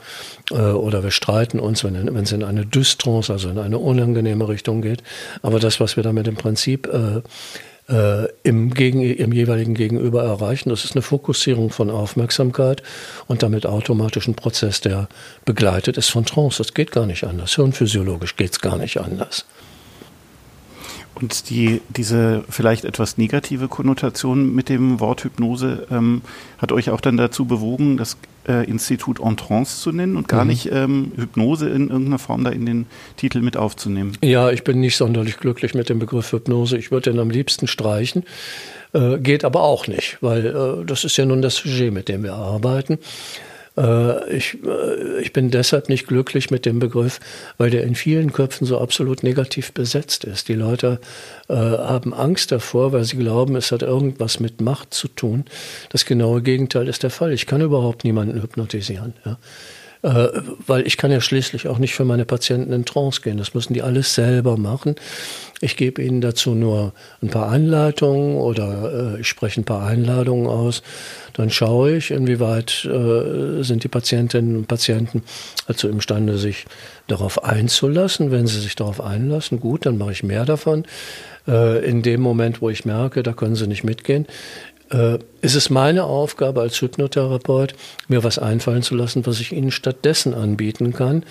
äh, 0.50 0.54
oder 0.54 1.02
wir 1.02 1.11
streiten 1.11 1.61
uns, 1.61 1.85
wenn, 1.85 1.94
es 2.16 2.33
in 2.33 2.44
eine 2.44 2.66
Dystrance, 2.66 3.33
also 3.33 3.48
in 3.48 3.59
eine 3.59 3.78
unangenehme 3.78 4.48
Richtung 4.48 4.83
geht. 4.83 5.02
Aber 5.42 5.61
das, 5.61 5.80
was 5.80 5.96
wir 5.96 6.02
damit 6.02 6.26
im 6.28 6.37
Prinzip 6.37 6.87
äh, 6.87 7.22
äh, 7.88 8.28
im, 8.42 8.72
Gegen, 8.72 9.02
im 9.02 9.33
jeweiligen 9.33 9.74
Gegenüber 9.74 10.22
erreichen. 10.24 10.70
Das 10.70 10.85
ist 10.85 10.94
eine 10.94 11.02
Fokussierung 11.02 11.70
von 11.70 11.90
Aufmerksamkeit 11.90 12.83
und 13.26 13.42
damit 13.42 13.66
automatisch 13.66 14.26
ein 14.26 14.35
Prozess, 14.35 14.80
der 14.80 15.09
begleitet 15.44 15.98
ist 15.98 16.09
von 16.09 16.24
Trance. 16.24 16.59
Das 16.59 16.74
geht 16.74 16.92
gar 16.92 17.07
nicht 17.07 17.24
anders. 17.24 17.54
Hirnphysiologisch 17.54 18.37
geht 18.37 18.52
es 18.52 18.61
gar 18.61 18.78
nicht 18.78 18.98
anders. 18.98 19.44
Und 21.14 21.48
die, 21.48 21.81
diese 21.88 22.44
vielleicht 22.48 22.85
etwas 22.85 23.18
negative 23.18 23.68
Konnotation 23.68 24.55
mit 24.55 24.68
dem 24.68 24.98
Wort 24.98 25.24
Hypnose 25.24 25.87
ähm, 25.90 26.22
hat 26.59 26.72
euch 26.72 26.90
auch 26.90 27.00
dann 27.00 27.16
dazu 27.16 27.44
bewogen, 27.44 27.96
das 27.96 28.16
äh, 28.48 28.68
Institut 28.68 29.20
en 29.20 29.37
Trance 29.37 29.81
zu 29.81 29.92
nennen 29.92 30.16
und 30.16 30.27
gar 30.29 30.44
mhm. 30.44 30.50
nicht 30.50 30.70
ähm, 30.72 31.12
Hypnose 31.16 31.68
in 31.68 31.88
irgendeiner 31.88 32.18
Form 32.18 32.44
da 32.44 32.50
in 32.50 32.66
den 32.66 32.87
Titel 33.16 33.40
mit 33.40 33.57
aufzunehmen. 33.57 34.18
Ja, 34.22 34.50
ich 34.50 34.64
bin 34.64 34.81
nicht 34.81 34.96
sonderlich 34.96 35.37
glücklich 35.37 35.74
mit 35.74 35.88
dem 35.88 36.00
Begriff 36.00 36.33
Hypnose. 36.33 36.77
Ich 36.77 36.90
würde 36.90 37.12
den 37.12 37.20
am 37.20 37.31
liebsten 37.31 37.68
streichen. 37.68 38.24
Äh, 38.92 39.18
geht 39.18 39.44
aber 39.44 39.62
auch 39.62 39.87
nicht, 39.87 40.18
weil 40.20 40.46
äh, 40.46 40.85
das 40.85 41.05
ist 41.05 41.16
ja 41.16 41.27
nun 41.27 41.42
das 41.42 41.57
Sujet, 41.57 41.92
mit 41.92 42.09
dem 42.09 42.24
wir 42.24 42.35
arbeiten. 42.35 42.98
Äh, 43.77 44.37
ich, 44.37 44.59
äh, 44.65 45.21
ich 45.21 45.33
bin 45.33 45.51
deshalb 45.51 45.89
nicht 45.89 46.07
glücklich 46.07 46.51
mit 46.51 46.67
dem 46.67 46.79
Begriff, 46.79 47.21
weil 47.59 47.71
der 47.71 47.85
in 47.85 47.95
vielen 47.95 48.33
Köpfen 48.33 48.67
so 48.67 48.79
absolut 48.79 49.23
negativ 49.23 49.73
besetzt 49.73 50.25
ist. 50.25 50.49
Die 50.49 50.55
Leute 50.55 51.01
äh, 51.49 51.55
haben 51.55 52.15
Angst 52.15 52.53
davor, 52.53 52.93
weil 52.93 53.05
sie 53.05 53.17
glauben, 53.17 53.57
es 53.57 53.73
hat 53.73 53.83
irgendwas 53.83 54.41
mit 54.41 54.61
Macht 54.61 54.95
zu 54.95 55.09
tun. 55.09 55.45
Das 55.91 56.05
genaue 56.05 56.43
Gegenteil 56.43 56.89
ist 56.89 57.03
der 57.03 57.11
Fall. 57.11 57.33
Ich 57.33 57.47
kann 57.47 57.61
überhaupt 57.61 58.05
niemanden 58.05 58.41
hypnotisieren. 58.41 59.15
Äh, 60.05 60.29
weil 60.67 60.87
ich 60.87 60.99
kann 60.99 61.11
ja 61.11 61.21
schließlich 61.23 61.67
auch 61.67 61.79
nicht 61.79 61.95
für 61.95 62.05
meine 62.05 62.27
Patienten 62.27 62.75
in 62.75 62.85
Trance 62.85 63.23
gehen. 63.23 63.38
Das 63.38 63.55
müssen 63.55 63.73
die 63.73 63.81
alles 63.81 64.14
selber 64.14 64.59
machen. 64.59 64.97
Ich 65.62 65.79
gebe 65.79 66.03
ihnen 66.03 66.21
dazu 66.21 66.55
nur 66.55 66.93
ein 67.23 67.31
paar 67.31 67.49
Anleitungen 67.49 68.37
oder 68.37 69.14
äh, 69.14 69.21
ich 69.23 69.29
spreche 69.29 69.62
ein 69.62 69.64
paar 69.64 69.87
Einladungen 69.87 70.47
aus. 70.47 70.83
Dann 71.33 71.49
schaue 71.49 71.97
ich, 71.97 72.11
inwieweit 72.11 72.85
äh, 72.85 73.62
sind 73.62 73.83
die 73.83 73.88
Patientinnen 73.88 74.59
und 74.59 74.69
Patienten 74.69 75.23
dazu 75.69 75.88
imstande, 75.88 76.37
sich 76.37 76.67
darauf 77.07 77.43
einzulassen. 77.43 78.31
Wenn 78.31 78.47
sie 78.47 78.61
sich 78.61 78.77
darauf 78.77 79.01
einlassen, 79.01 79.59
gut, 79.59 79.87
dann 79.87 79.97
mache 79.97 80.12
ich 80.12 80.23
mehr 80.23 80.45
davon. 80.45 80.85
In 81.47 82.01
dem 82.01 82.23
Moment, 82.23 82.62
wo 82.62 82.71
ich 82.71 82.87
merke, 82.87 83.23
da 83.23 83.35
können 83.35 83.55
sie 83.55 83.67
nicht 83.67 83.85
mitgehen, 83.85 84.27
äh, 84.90 85.18
ist 85.40 85.55
es 85.55 85.70
meine 85.70 86.05
Aufgabe 86.05 86.61
als 86.61 86.81
Hypnotherapeut, 86.81 87.75
mir 88.09 88.25
was 88.25 88.38
einfallen 88.38 88.83
zu 88.83 88.94
lassen, 88.94 89.27
was 89.27 89.40
ich 89.40 89.53
Ihnen 89.53 89.70
stattdessen 89.70 90.35
anbieten 90.35 90.92
kann, 90.92 91.25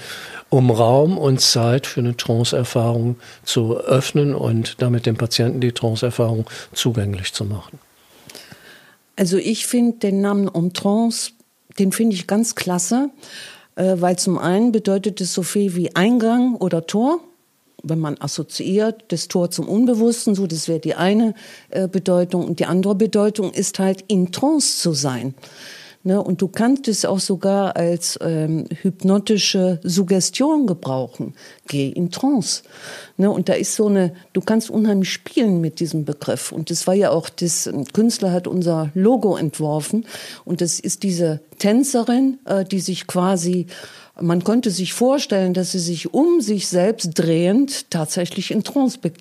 um 0.49 0.71
Raum 0.71 1.17
und 1.17 1.39
Zeit 1.39 1.87
für 1.87 2.01
eine 2.01 2.17
Trance-Erfahrung 2.17 3.17
zu 3.43 3.77
öffnen 3.77 4.35
und 4.35 4.81
damit 4.81 5.05
dem 5.05 5.15
Patienten 5.15 5.61
die 5.61 5.71
Trance-Erfahrung 5.71 6.45
zugänglich 6.73 7.33
zu 7.33 7.45
machen. 7.45 7.79
Also 9.15 9.37
ich 9.37 9.67
finde 9.67 9.99
den 9.99 10.21
Namen 10.21 10.47
um 10.47 10.73
Trance, 10.73 11.31
den 11.79 11.91
finde 11.91 12.15
ich 12.15 12.27
ganz 12.27 12.55
klasse, 12.55 13.09
äh, 13.75 13.95
weil 13.97 14.17
zum 14.17 14.37
einen 14.37 14.71
bedeutet 14.71 15.21
es 15.21 15.33
so 15.33 15.43
viel 15.43 15.75
wie 15.75 15.95
Eingang 15.95 16.55
oder 16.55 16.87
Tor 16.87 17.19
wenn 17.83 17.99
man 17.99 18.17
assoziiert, 18.19 19.03
das 19.09 19.27
Tor 19.27 19.51
zum 19.51 19.67
Unbewussten, 19.67 20.35
so 20.35 20.47
das 20.47 20.67
wäre 20.67 20.79
die 20.79 20.95
eine 20.95 21.35
äh, 21.69 21.87
Bedeutung. 21.87 22.45
Und 22.45 22.59
die 22.59 22.65
andere 22.65 22.95
Bedeutung 22.95 23.51
ist 23.51 23.79
halt 23.79 24.03
in 24.07 24.31
Trance 24.31 24.79
zu 24.79 24.93
sein. 24.93 25.35
Ne? 26.03 26.21
Und 26.21 26.41
du 26.41 26.49
kannst 26.49 26.87
es 26.89 27.05
auch 27.05 27.19
sogar 27.19 27.77
als 27.77 28.19
ähm, 28.21 28.65
hypnotische 28.81 29.79
Suggestion 29.83 30.67
gebrauchen. 30.67 31.33
Geh 31.67 31.89
in 31.89 32.11
Trance. 32.11 32.63
Ne? 33.15 33.31
Und 33.31 33.47
da 33.47 33.53
ist 33.53 33.75
so 33.75 33.87
eine, 33.87 34.13
du 34.33 34.41
kannst 34.41 34.69
unheimlich 34.69 35.11
spielen 35.11 35.61
mit 35.61 35.79
diesem 35.79 36.03
Begriff. 36.03 36.51
Und 36.51 36.69
das 36.69 36.87
war 36.87 36.93
ja 36.93 37.09
auch, 37.09 37.29
das 37.29 37.67
ein 37.67 37.85
Künstler 37.85 38.33
hat 38.33 38.47
unser 38.47 38.91
Logo 38.93 39.37
entworfen. 39.37 40.05
Und 40.43 40.59
das 40.59 40.79
ist 40.79 41.03
diese 41.03 41.39
Tänzerin, 41.57 42.39
äh, 42.45 42.65
die 42.65 42.81
sich 42.81 43.07
quasi 43.07 43.67
man 44.19 44.43
konnte 44.43 44.69
sich 44.69 44.93
vorstellen, 44.93 45.53
dass 45.53 45.71
sie 45.71 45.79
sich 45.79 46.13
um 46.13 46.41
sich 46.41 46.67
selbst 46.67 47.11
drehend 47.15 47.89
tatsächlich 47.89 48.51
in 48.51 48.63
Trance 48.63 48.99
be 48.99 49.11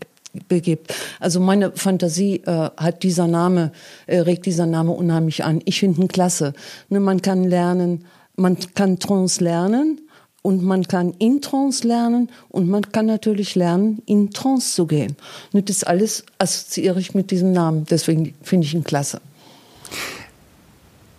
begibt. 0.49 0.95
Also 1.21 1.41
meine 1.41 1.73
Fantasie 1.73 2.37
äh, 2.47 2.71
hat 2.79 3.03
dieser 3.03 3.27
Name, 3.27 3.71
äh, 4.07 4.21
regt 4.21 4.47
dieser 4.47 4.65
Name 4.65 4.93
unheimlich 4.93 5.45
an. 5.45 5.61
Ich 5.67 5.81
finde 5.81 6.01
ihn 6.01 6.09
klasse. 6.09 6.55
Ne, 6.89 7.01
man 7.01 7.21
kann 7.21 7.45
lernen, 7.45 8.07
man 8.35 8.57
kann 8.75 8.99
Trance 8.99 9.45
lernen 9.45 10.01
und 10.41 10.63
man 10.63 10.89
kann 10.89 11.13
in 11.19 11.43
Trance 11.43 11.87
lernen 11.87 12.31
und 12.49 12.67
man 12.67 12.91
kann 12.93 13.05
natürlich 13.05 13.55
lernen, 13.57 14.03
in 14.07 14.31
Trance 14.31 14.75
zu 14.75 14.87
gehen. 14.87 15.17
Und 15.53 15.69
das 15.69 15.85
alles 15.85 16.25
assoziiere 16.39 16.99
ich 16.99 17.15
mit 17.15 17.31
diesem 17.31 17.53
Namen. 17.53 17.85
Deswegen 17.91 18.33
finde 18.43 18.67
ich 18.67 18.73
ihn 18.73 18.85
klasse. 18.85 19.21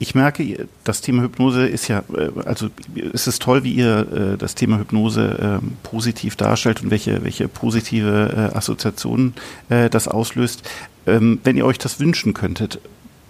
Ich 0.04 0.16
merke, 0.16 0.68
das 0.84 1.00
Thema 1.00 1.22
Hypnose 1.22 1.66
ist 1.66 1.88
ja, 1.88 2.04
äh, 2.14 2.30
also 2.44 2.68
es 3.14 3.26
ist 3.26 3.42
toll, 3.42 3.64
wie 3.64 3.72
ihr 3.72 4.34
äh, 4.34 4.38
das 4.38 4.54
Thema 4.54 4.78
Hypnose 4.78 5.40
ähm, 5.42 5.78
positiv 5.82 6.36
darstellt 6.36 6.84
und 6.84 6.92
welche, 6.92 7.24
welche 7.24 7.48
positive 7.48 8.52
äh, 8.52 8.58
Assoziationen 8.58 9.34
das 9.70 10.10
auslöst. 10.10 10.70
Ähm, 11.08 11.40
wenn 11.46 11.56
ihr 11.56 11.66
euch 11.66 11.78
das 11.78 12.02
wünschen 12.02 12.34
könntet, 12.34 12.82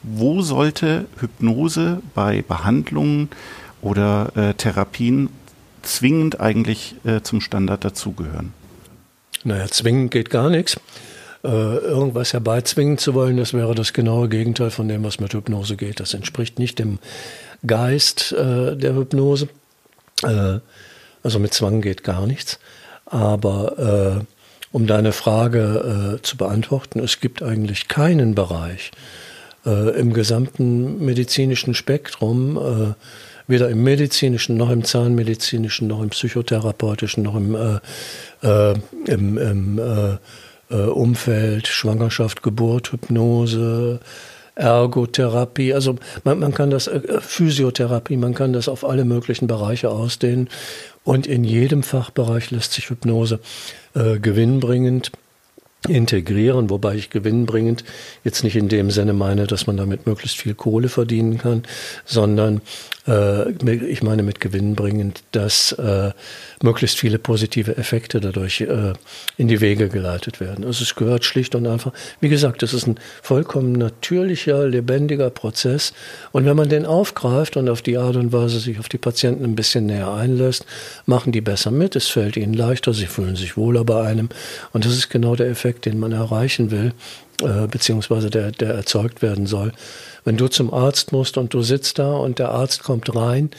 wo 0.01 0.41
sollte 0.41 1.05
Hypnose 1.19 2.01
bei 2.15 2.41
Behandlungen 2.41 3.29
oder 3.83 4.55
Therapien 4.57 5.29
zwingend 5.83 6.41
eigentlich 6.41 6.95
zum 7.21 7.39
Standard 7.39 7.85
dazugehören? 7.85 8.51
Naja, 9.45 9.67
zwingend 9.67 10.11
geht 10.11 10.29
gar 10.29 10.49
nichts 10.49 10.77
äh, 11.43 11.47
irgendwas 11.47 12.31
herbeizwingen 12.31 12.97
zu 12.97 13.13
wollen, 13.13 13.37
das 13.37 13.53
wäre 13.53 13.75
das 13.75 13.91
genaue 13.93 14.29
Gegenteil 14.29 14.71
von 14.71 14.87
dem, 14.87 15.03
was 15.03 15.19
mit 15.19 15.33
Hypnose 15.33 15.75
geht. 15.75 15.99
Das 15.99 16.13
entspricht 16.13 16.57
nicht 16.57 16.79
dem 16.79 16.99
Geist 17.67 18.31
äh, 18.31 18.77
der 18.77 18.95
Hypnose. 18.95 19.49
Äh, 20.23 20.59
also 21.21 21.39
mit 21.39 21.53
Zwang 21.53 21.81
geht 21.81 22.03
gar 22.03 22.27
nichts. 22.27 22.59
Aber 23.05 24.21
äh, 24.21 24.25
um 24.71 24.87
deine 24.87 25.11
Frage 25.11 26.17
äh, 26.17 26.21
zu 26.21 26.37
beantworten, 26.37 26.99
es 26.99 27.19
gibt 27.19 27.43
eigentlich 27.43 27.89
keinen 27.89 28.35
Bereich 28.35 28.91
äh, 29.65 29.99
im 29.99 30.13
gesamten 30.13 31.03
medizinischen 31.03 31.73
Spektrum, 31.73 32.95
weder 33.47 33.69
im 33.69 33.83
medizinischen 33.83 34.55
noch 34.55 34.69
im 34.69 34.85
zahnmedizinischen 34.85 35.89
noch 35.89 36.01
im 36.01 36.09
psychotherapeutischen 36.09 37.23
noch 37.23 37.35
im, 37.35 37.57
im, 38.41 39.37
im 39.37 39.79
äh, 39.79 40.17
Umfeld, 40.69 41.67
Schwangerschaft, 41.67 42.43
Geburt, 42.43 42.91
Hypnose, 42.91 43.99
Ergotherapie, 44.55 45.73
also 45.73 45.95
man, 46.23 46.39
man 46.39 46.53
kann 46.53 46.69
das, 46.69 46.87
äh, 46.87 47.19
Physiotherapie, 47.21 48.17
man 48.17 48.35
kann 48.35 48.53
das 48.53 48.67
auf 48.67 48.85
alle 48.85 49.03
möglichen 49.03 49.47
Bereiche 49.47 49.89
ausdehnen. 49.89 50.47
Und 51.03 51.27
in 51.27 51.43
jedem 51.43 51.83
Fachbereich 51.83 52.51
lässt 52.51 52.73
sich 52.73 52.89
Hypnose 52.89 53.39
äh, 53.95 54.19
gewinnbringend 54.19 55.11
integrieren, 55.89 56.69
wobei 56.69 56.95
ich 56.95 57.09
gewinnbringend 57.09 57.83
jetzt 58.23 58.43
nicht 58.43 58.55
in 58.55 58.69
dem 58.69 58.89
Sinne 58.89 59.13
meine, 59.13 59.47
dass 59.47 59.67
man 59.67 59.75
damit 59.75 60.05
möglichst 60.05 60.37
viel 60.37 60.53
Kohle 60.53 60.87
verdienen 60.87 61.39
kann, 61.39 61.63
sondern 62.05 62.61
äh, 63.07 63.51
ich 63.51 64.03
meine 64.03 64.23
mit 64.23 64.39
gewinnbringend, 64.39 65.23
dass 65.31 65.71
äh, 65.73 66.11
möglichst 66.61 66.99
viele 66.99 67.19
positive 67.19 67.75
Effekte 67.77 68.21
dadurch 68.21 68.61
äh, 68.61 68.93
in 69.37 69.47
die 69.47 69.59
Wege 69.59 69.89
geleitet 69.89 70.39
werden. 70.39 70.63
Also 70.63 70.83
es 70.83 70.95
gehört 70.95 71.25
schlicht 71.25 71.55
und 71.55 71.67
einfach, 71.67 71.91
wie 72.19 72.29
gesagt, 72.29 72.61
das 72.61 72.73
ist 72.73 72.87
ein 72.87 72.99
vollkommen 73.21 73.73
natürlicher, 73.73 74.67
lebendiger 74.67 75.29
Prozess. 75.29 75.93
Und 76.31 76.45
wenn 76.45 76.55
man 76.55 76.69
den 76.69 76.85
aufgreift 76.85 77.57
und 77.57 77.69
auf 77.69 77.81
die 77.81 77.97
Art 77.97 78.15
und 78.15 78.31
Weise 78.31 78.59
sich 78.59 78.79
auf 78.79 78.89
die 78.89 78.97
Patienten 78.97 79.43
ein 79.43 79.55
bisschen 79.55 79.87
näher 79.87 80.13
einlässt, 80.13 80.65
machen 81.05 81.31
die 81.31 81.41
besser 81.41 81.71
mit, 81.71 81.95
es 81.95 82.07
fällt 82.07 82.37
ihnen 82.37 82.53
leichter, 82.53 82.93
sie 82.93 83.07
fühlen 83.07 83.35
sich 83.35 83.57
wohler 83.57 83.83
bei 83.83 84.05
einem. 84.05 84.29
Und 84.71 84.85
das 84.85 84.93
ist 84.93 85.09
genau 85.09 85.35
der 85.35 85.49
Effekt, 85.49 85.63
Effekt, 85.63 85.85
den 85.85 85.99
man 85.99 86.11
erreichen 86.11 86.71
will, 86.71 86.93
äh, 87.41 87.67
beziehungsweise 87.67 88.29
der, 88.29 88.51
der 88.51 88.73
erzeugt 88.73 89.21
werden 89.21 89.47
soll. 89.47 89.71
Wenn 90.25 90.37
du 90.37 90.47
zum 90.47 90.73
Arzt 90.73 91.11
musst 91.11 91.37
und 91.37 91.53
du 91.53 91.61
sitzt 91.61 91.99
da 91.99 92.13
und 92.13 92.39
der 92.39 92.49
Arzt 92.49 92.83
kommt 92.83 93.15
rein 93.15 93.49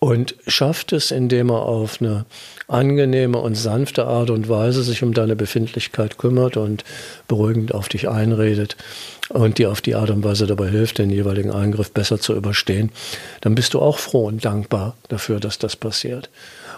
und 0.00 0.34
schafft 0.46 0.92
es, 0.92 1.10
indem 1.10 1.50
er 1.50 1.62
auf 1.62 2.00
eine 2.00 2.24
angenehme 2.68 3.38
und 3.38 3.54
sanfte 3.54 4.06
Art 4.06 4.30
und 4.30 4.48
Weise 4.48 4.82
sich 4.82 5.02
um 5.02 5.12
deine 5.12 5.36
Befindlichkeit 5.36 6.16
kümmert 6.18 6.56
und 6.56 6.84
beruhigend 7.28 7.74
auf 7.74 7.88
dich 7.88 8.08
einredet 8.08 8.76
und 9.28 9.58
dir 9.58 9.70
auf 9.70 9.80
die 9.80 9.94
Art 9.94 10.10
und 10.10 10.24
Weise 10.24 10.46
dabei 10.46 10.68
hilft, 10.68 10.98
den 10.98 11.10
jeweiligen 11.10 11.50
Eingriff 11.50 11.92
besser 11.92 12.18
zu 12.18 12.34
überstehen, 12.34 12.90
dann 13.42 13.54
bist 13.54 13.74
du 13.74 13.80
auch 13.80 13.98
froh 13.98 14.26
und 14.26 14.44
dankbar 14.44 14.96
dafür, 15.08 15.38
dass 15.38 15.58
das 15.58 15.76
passiert. 15.76 16.30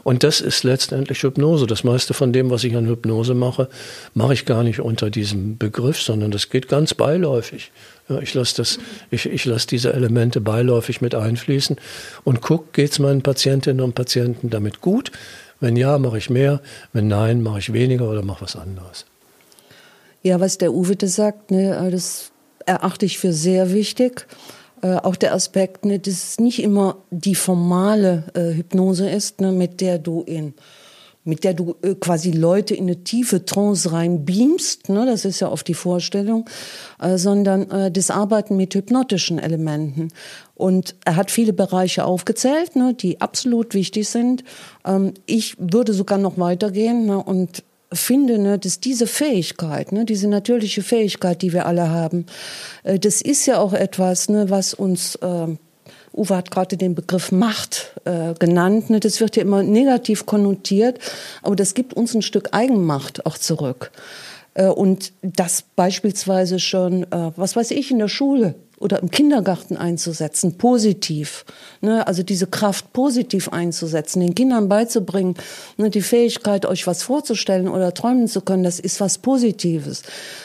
Und 0.04 0.24
das 0.24 0.40
ist 0.40 0.64
letztendlich 0.64 1.22
Hypnose. 1.22 1.66
Das 1.66 1.84
meiste 1.84 2.14
von 2.14 2.32
dem, 2.32 2.50
was 2.50 2.64
ich 2.64 2.76
an 2.76 2.86
Hypnose 2.86 3.34
mache, 3.34 3.68
mache 4.14 4.34
ich 4.34 4.44
gar 4.44 4.62
nicht 4.62 4.80
unter 4.80 5.10
diesem 5.10 5.58
Begriff, 5.58 6.00
sondern 6.00 6.30
das 6.30 6.50
geht 6.50 6.68
ganz 6.68 6.94
beiläufig. 6.94 7.70
Ja, 8.08 8.18
ich 8.18 8.34
lasse 8.34 8.62
ich, 9.10 9.26
ich 9.26 9.44
lasse 9.44 9.66
diese 9.68 9.92
Elemente 9.92 10.40
beiläufig 10.40 11.00
mit 11.00 11.14
einfließen 11.14 11.76
und 12.24 12.42
gucke, 12.42 12.64
geht 12.72 12.92
es 12.92 12.98
meinen 12.98 13.22
Patientinnen 13.22 13.80
und 13.80 13.94
Patienten 13.94 14.50
damit 14.50 14.80
gut? 14.80 15.12
Wenn 15.60 15.76
ja, 15.76 15.98
mache 15.98 16.18
ich 16.18 16.28
mehr. 16.28 16.60
Wenn 16.92 17.06
nein, 17.06 17.42
mache 17.42 17.60
ich 17.60 17.72
weniger 17.72 18.10
oder 18.10 18.22
mache 18.22 18.42
was 18.42 18.56
anderes. 18.56 19.06
Ja, 20.22 20.40
was 20.40 20.58
der 20.58 20.72
Uwe 20.72 20.96
da 20.96 21.06
sagt, 21.06 21.52
ne, 21.52 21.88
das 21.90 22.32
erachte 22.66 23.06
ich 23.06 23.18
für 23.18 23.32
sehr 23.32 23.72
wichtig. 23.72 24.26
Äh, 24.82 24.96
auch 24.96 25.16
der 25.16 25.32
Aspekt, 25.32 25.84
ne, 25.84 25.98
dass 25.98 26.14
es 26.14 26.40
nicht 26.40 26.62
immer 26.62 26.98
die 27.10 27.34
formale 27.34 28.24
äh, 28.34 28.54
Hypnose 28.54 29.08
ist, 29.08 29.40
ne, 29.40 29.52
mit 29.52 29.80
der 29.80 29.98
du 29.98 30.22
in 30.22 30.54
mit 31.24 31.44
der 31.44 31.54
du 31.54 31.76
äh, 31.82 31.94
quasi 31.94 32.32
Leute 32.32 32.74
in 32.74 32.84
eine 32.84 33.04
tiefe 33.04 33.44
Trance 33.44 33.92
rein 33.92 34.24
beamst, 34.24 34.88
ne, 34.88 35.06
das 35.06 35.24
ist 35.24 35.40
ja 35.40 35.50
oft 35.50 35.68
die 35.68 35.74
Vorstellung, 35.74 36.48
äh, 37.00 37.16
sondern 37.16 37.70
äh, 37.70 37.90
das 37.90 38.10
Arbeiten 38.10 38.56
mit 38.56 38.74
hypnotischen 38.74 39.38
Elementen. 39.38 40.08
Und 40.54 40.96
er 41.04 41.16
hat 41.16 41.30
viele 41.30 41.52
Bereiche 41.52 42.04
aufgezählt, 42.04 42.76
ne, 42.76 42.94
die 42.94 43.20
absolut 43.20 43.74
wichtig 43.74 44.08
sind. 44.08 44.42
Ähm, 44.84 45.14
ich 45.26 45.54
würde 45.58 45.92
sogar 45.92 46.18
noch 46.18 46.38
weitergehen 46.38 47.06
ne, 47.06 47.22
und 47.22 47.62
finde, 47.92 48.38
ne, 48.38 48.58
dass 48.58 48.80
diese 48.80 49.06
Fähigkeit, 49.06 49.92
ne, 49.92 50.04
diese 50.04 50.28
natürliche 50.28 50.82
Fähigkeit, 50.82 51.42
die 51.42 51.52
wir 51.52 51.66
alle 51.66 51.90
haben, 51.90 52.26
äh, 52.84 52.98
das 52.98 53.22
ist 53.22 53.46
ja 53.46 53.58
auch 53.58 53.72
etwas, 53.72 54.28
ne, 54.28 54.50
was 54.50 54.74
uns 54.74 55.16
äh, 55.16 55.56
Uwe 56.14 56.36
hat 56.36 56.50
gerade 56.50 56.76
den 56.76 56.94
Begriff 56.94 57.32
Macht 57.32 57.94
äh, 58.04 58.34
genannt. 58.34 58.90
Ne? 58.90 59.00
Das 59.00 59.20
wird 59.20 59.36
ja 59.36 59.42
immer 59.42 59.62
negativ 59.62 60.26
konnotiert, 60.26 60.98
aber 61.42 61.56
das 61.56 61.74
gibt 61.74 61.94
uns 61.94 62.14
ein 62.14 62.22
Stück 62.22 62.50
Eigenmacht 62.52 63.24
auch 63.24 63.38
zurück. 63.38 63.90
Äh, 64.54 64.66
und 64.66 65.12
das 65.22 65.64
beispielsweise 65.76 66.58
schon, 66.58 67.04
äh, 67.04 67.32
was 67.36 67.56
weiß 67.56 67.70
ich, 67.70 67.90
in 67.90 67.98
der 67.98 68.08
Schule 68.08 68.54
oder 68.82 69.00
im 69.00 69.10
Kindergarten 69.10 69.76
einzusetzen, 69.76 70.58
positiv. 70.58 71.44
Ne, 71.80 72.06
also 72.06 72.22
diese 72.22 72.46
Kraft 72.46 72.92
positiv 72.92 73.48
einzusetzen, 73.48 74.20
den 74.20 74.34
Kindern 74.34 74.68
beizubringen, 74.68 75.34
ne, 75.76 75.90
die 75.90 76.02
Fähigkeit, 76.02 76.66
euch 76.66 76.86
was 76.86 77.02
vorzustellen 77.02 77.68
oder 77.68 77.94
träumen 77.94 78.28
zu 78.28 78.40
können, 78.40 78.64
das 78.64 78.80
ist 78.80 79.00
was 79.00 79.18
Positives. 79.18 80.02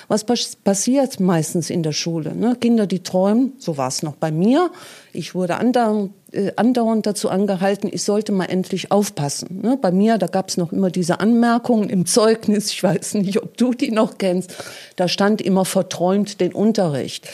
Was 0.08 0.24
passiert 0.24 1.20
meistens 1.20 1.70
in 1.70 1.84
der 1.84 1.92
Schule? 1.92 2.36
Ne? 2.36 2.56
Kinder, 2.56 2.88
die 2.88 3.04
träumen, 3.04 3.54
so 3.58 3.78
war 3.78 3.88
es 3.90 4.04
noch 4.04 4.16
bei 4.16 4.32
mir. 4.32 4.72
Ich 5.14 5.36
wurde 5.36 5.56
andauernd, 5.56 6.12
äh, 6.32 6.52
andauernd 6.56 7.06
dazu 7.06 7.30
angehalten, 7.30 7.90
ich 7.92 8.04
sollte 8.04 8.32
mal 8.32 8.46
endlich 8.46 8.92
aufpassen. 8.92 9.62
Ne? 9.62 9.78
Bei 9.82 9.92
mir, 9.92 10.18
da 10.18 10.28
gab 10.28 10.50
es 10.50 10.58
noch 10.58 10.74
immer 10.74 10.90
diese 10.90 11.20
Anmerkungen 11.20 11.90
im 11.90 12.06
Zeugnis, 12.06 12.72
ich 12.72 12.84
weiß 12.84 13.16
nicht, 13.16 13.42
ob 13.42 13.58
du 13.58 13.74
die 13.74 13.92
noch 13.92 14.18
kennst, 14.18 14.54
da 14.96 15.08
stand 15.08 15.42
immer 15.42 15.66
verträumt 15.66 16.42
den 16.42 16.54
Unterricht. 16.54 17.28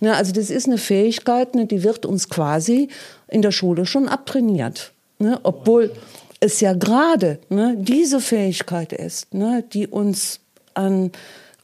Ne? 0.00 0.16
Also 0.16 0.32
das 0.32 0.50
ist 0.50 0.66
eine 0.66 0.78
Fähigkeit, 0.78 1.54
ne, 1.54 1.66
die 1.66 1.84
wird 1.84 2.06
uns 2.06 2.28
quasi 2.28 2.88
in 3.28 3.42
der 3.42 3.52
Schule 3.52 3.86
schon 3.86 4.08
abtrainiert. 4.08 4.92
Ne? 5.18 5.38
Obwohl 5.42 5.92
es 6.40 6.60
ja 6.60 6.72
gerade 6.72 7.38
ne, 7.50 7.76
diese 7.78 8.20
Fähigkeit 8.20 8.92
ist, 8.92 9.32
ne, 9.34 9.62
die 9.72 9.86
uns 9.86 10.40
an 10.74 11.12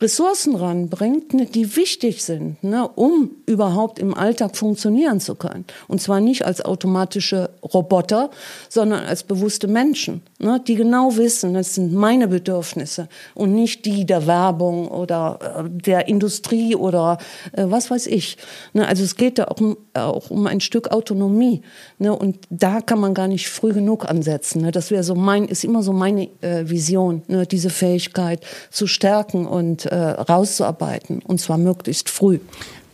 Ressourcen 0.00 0.54
ranbringt, 0.56 1.32
ne, 1.32 1.46
die 1.46 1.76
wichtig 1.76 2.22
sind, 2.22 2.62
ne, 2.62 2.86
um 2.86 3.30
überhaupt 3.46 3.98
im 3.98 4.12
Alltag 4.12 4.56
funktionieren 4.56 5.20
zu 5.20 5.34
können. 5.34 5.64
Und 5.88 6.02
zwar 6.02 6.20
nicht 6.20 6.44
als 6.44 6.62
automatische 6.62 7.50
Roboter, 7.62 8.30
sondern 8.68 9.04
als 9.04 9.22
bewusste 9.22 9.68
Menschen, 9.68 10.22
ne, 10.38 10.60
die 10.66 10.74
genau 10.74 11.16
wissen, 11.16 11.54
das 11.54 11.74
sind 11.74 11.94
meine 11.94 12.28
Bedürfnisse 12.28 13.08
und 13.34 13.54
nicht 13.54 13.86
die 13.86 14.04
der 14.04 14.26
Werbung 14.26 14.88
oder 14.88 15.38
äh, 15.64 15.70
der 15.70 16.08
Industrie 16.08 16.76
oder 16.76 17.16
äh, 17.52 17.64
was 17.66 17.90
weiß 17.90 18.06
ich. 18.08 18.36
Ne, 18.74 18.86
also 18.86 19.02
es 19.02 19.16
geht 19.16 19.38
da 19.38 19.44
auch 19.46 19.60
um, 19.60 19.76
auch 19.94 20.30
um 20.30 20.46
ein 20.46 20.60
Stück 20.60 20.88
Autonomie. 20.88 21.62
Ne, 21.98 22.14
und 22.14 22.38
da 22.50 22.82
kann 22.82 23.00
man 23.00 23.14
gar 23.14 23.28
nicht 23.28 23.48
früh 23.48 23.72
genug 23.72 24.04
ansetzen. 24.08 24.60
Ne. 24.60 24.72
Das 24.72 24.90
wäre 24.90 25.02
so 25.02 25.14
mein, 25.14 25.46
ist 25.46 25.64
immer 25.64 25.82
so 25.82 25.94
meine 25.94 26.28
äh, 26.42 26.68
Vision, 26.68 27.22
ne, 27.28 27.46
diese 27.46 27.70
Fähigkeit 27.70 28.44
zu 28.70 28.86
stärken 28.86 29.46
und 29.46 29.85
äh, 29.86 30.10
rauszuarbeiten, 30.20 31.20
und 31.20 31.40
zwar 31.40 31.58
möglichst 31.58 32.10
früh. 32.10 32.38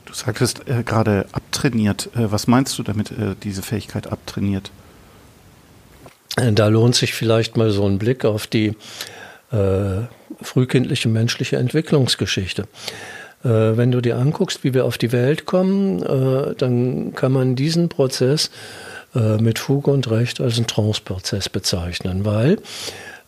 Du 0.06 0.14
sagtest 0.14 0.68
äh, 0.68 0.82
gerade 0.82 1.26
abtrainiert. 1.32 2.10
Äh, 2.14 2.30
was 2.30 2.46
meinst 2.46 2.78
du 2.78 2.82
damit, 2.82 3.10
äh, 3.12 3.34
diese 3.42 3.62
Fähigkeit 3.62 4.10
abtrainiert? 4.12 4.70
Äh, 6.36 6.52
da 6.52 6.68
lohnt 6.68 6.94
sich 6.94 7.14
vielleicht 7.14 7.56
mal 7.56 7.70
so 7.70 7.86
ein 7.86 7.98
Blick 7.98 8.24
auf 8.24 8.46
die 8.46 8.76
äh, 9.50 10.02
frühkindliche 10.40 11.08
menschliche 11.08 11.56
Entwicklungsgeschichte. 11.56 12.62
Äh, 13.42 13.48
wenn 13.48 13.90
du 13.90 14.00
dir 14.00 14.18
anguckst, 14.18 14.64
wie 14.64 14.74
wir 14.74 14.84
auf 14.84 14.98
die 14.98 15.12
Welt 15.12 15.46
kommen, 15.46 16.00
dann 16.58 17.14
kann 17.14 17.32
man 17.32 17.54
diesen 17.56 17.88
Prozess 17.88 18.50
mit 19.14 19.58
Fug 19.58 19.88
und 19.88 20.10
Recht 20.10 20.40
als 20.40 20.56
einen 20.56 20.66
Trance-Prozess 20.66 21.50
bezeichnen, 21.50 22.24
weil 22.24 22.52
äh, 22.52 22.58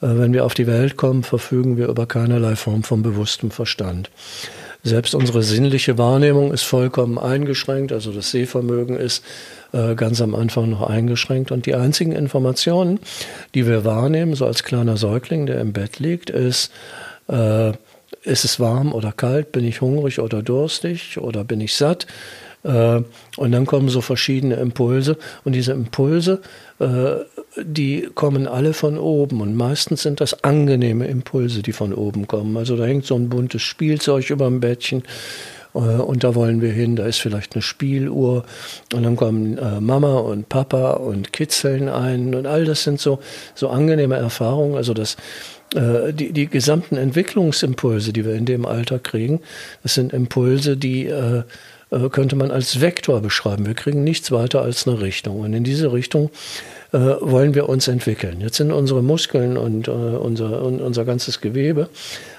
wenn 0.05 0.33
wir 0.33 0.45
auf 0.45 0.55
die 0.55 0.67
Welt 0.67 0.97
kommen, 0.97 1.23
verfügen 1.23 1.77
wir 1.77 1.88
über 1.88 2.07
keinerlei 2.07 2.57
Form 2.57 2.83
von 2.83 3.03
bewusstem 3.03 3.51
Verstand. 3.51 4.11
Selbst 4.83 5.14
unsere 5.14 5.43
sinnliche 5.43 5.97
Wahrnehmung 5.97 6.53
ist 6.53 6.64
vollkommen 6.64 7.19
eingeschränkt, 7.19 7.90
also 7.90 8.12
das 8.12 8.31
Sehvermögen 8.31 8.97
ist 8.97 9.25
äh, 9.73 9.95
ganz 9.95 10.21
am 10.21 10.35
Anfang 10.35 10.69
noch 10.69 10.83
eingeschränkt. 10.83 11.51
Und 11.51 11.64
die 11.64 11.75
einzigen 11.75 12.12
Informationen, 12.12 13.01
die 13.55 13.67
wir 13.67 13.87
wahrnehmen, 13.87 14.35
so 14.35 14.45
als 14.45 14.62
kleiner 14.62 14.99
Säugling, 14.99 15.47
der 15.47 15.61
im 15.61 15.73
Bett 15.73 16.01
liegt, 16.01 16.29
ist, 16.29 16.71
äh, 17.29 17.71
ist 18.25 18.45
es 18.45 18.61
warm 18.61 18.93
oder 18.93 19.12
kalt, 19.12 19.53
bin 19.53 19.64
ich 19.64 19.81
hungrig 19.81 20.21
oder 20.21 20.43
durstig 20.43 21.17
oder 21.19 21.45
bin 21.45 21.62
ich 21.62 21.75
satt, 21.75 22.05
äh, 22.05 22.43
und 22.64 23.53
dann 23.53 23.66
kommen 23.66 23.90
so 23.90 24.00
verschiedene 24.00 24.55
Impulse. 24.55 25.18
Und 25.44 25.53
diese 25.53 25.72
Impulse, 25.72 26.40
äh, 26.79 27.16
die 27.62 28.09
kommen 28.14 28.46
alle 28.46 28.72
von 28.72 28.96
oben. 28.96 29.42
Und 29.42 29.55
meistens 29.55 30.03
sind 30.03 30.22
das 30.22 30.42
angenehme 30.44 31.07
Impulse, 31.07 31.62
die 31.62 31.72
von 31.72 31.92
oben 31.92 32.27
kommen. 32.27 32.57
Also 32.57 32.77
da 32.77 32.85
hängt 32.85 33.05
so 33.05 33.16
ein 33.16 33.29
buntes 33.29 33.61
Spielzeug 33.61 34.31
über 34.31 34.46
dem 34.46 34.61
Bettchen. 34.61 35.03
Äh, 35.74 35.79
und 35.79 36.24
da 36.24 36.35
wollen 36.35 36.62
wir 36.62 36.72
hin, 36.72 36.96
da 36.96 37.05
ist 37.05 37.20
vielleicht 37.20 37.55
eine 37.55 37.61
Spieluhr. 37.61 38.46
Und 38.94 39.03
dann 39.03 39.16
kommen 39.16 39.59
Mama 39.85 40.20
und 40.20 40.48
Papa 40.48 40.92
und 40.92 41.35
kitzeln 41.35 41.90
ein 41.90 42.35
und 42.35 42.46
all 42.46 42.64
das 42.64 42.83
sind 42.83 42.98
so, 42.98 43.18
so 43.55 43.68
angenehme 43.68 44.16
Erfahrungen. 44.16 44.77
Also 44.77 44.94
das, 44.94 45.18
die, 45.74 46.33
die 46.33 46.46
gesamten 46.46 46.96
Entwicklungsimpulse, 46.96 48.12
die 48.12 48.24
wir 48.24 48.35
in 48.35 48.46
dem 48.46 48.64
Alter 48.64 49.00
kriegen, 49.00 49.40
das 49.83 49.94
sind 49.94 50.12
Impulse, 50.12 50.77
die 50.77 51.07
äh, 51.07 51.42
könnte 52.11 52.37
man 52.37 52.50
als 52.50 52.80
Vektor 52.80 53.20
beschreiben. 53.20 53.66
Wir 53.66 53.74
kriegen 53.74 54.04
nichts 54.04 54.30
weiter 54.33 54.62
als 54.62 54.87
eine 54.87 55.00
Richtung. 55.00 55.40
Und 55.40 55.52
in 55.52 55.64
diese 55.64 55.92
Richtung 55.92 56.30
äh, 56.92 56.98
wollen 56.98 57.54
wir 57.54 57.68
uns 57.68 57.88
entwickeln. 57.88 58.40
Jetzt 58.40 58.57
sind 58.57 58.72
unsere 58.72 59.02
Muskeln 59.02 59.57
und 59.57 59.88
äh, 59.88 59.90
unser, 59.90 60.62
und 60.62 60.80
unser 60.80 61.04
ganzes 61.04 61.40
Gewebe 61.40 61.88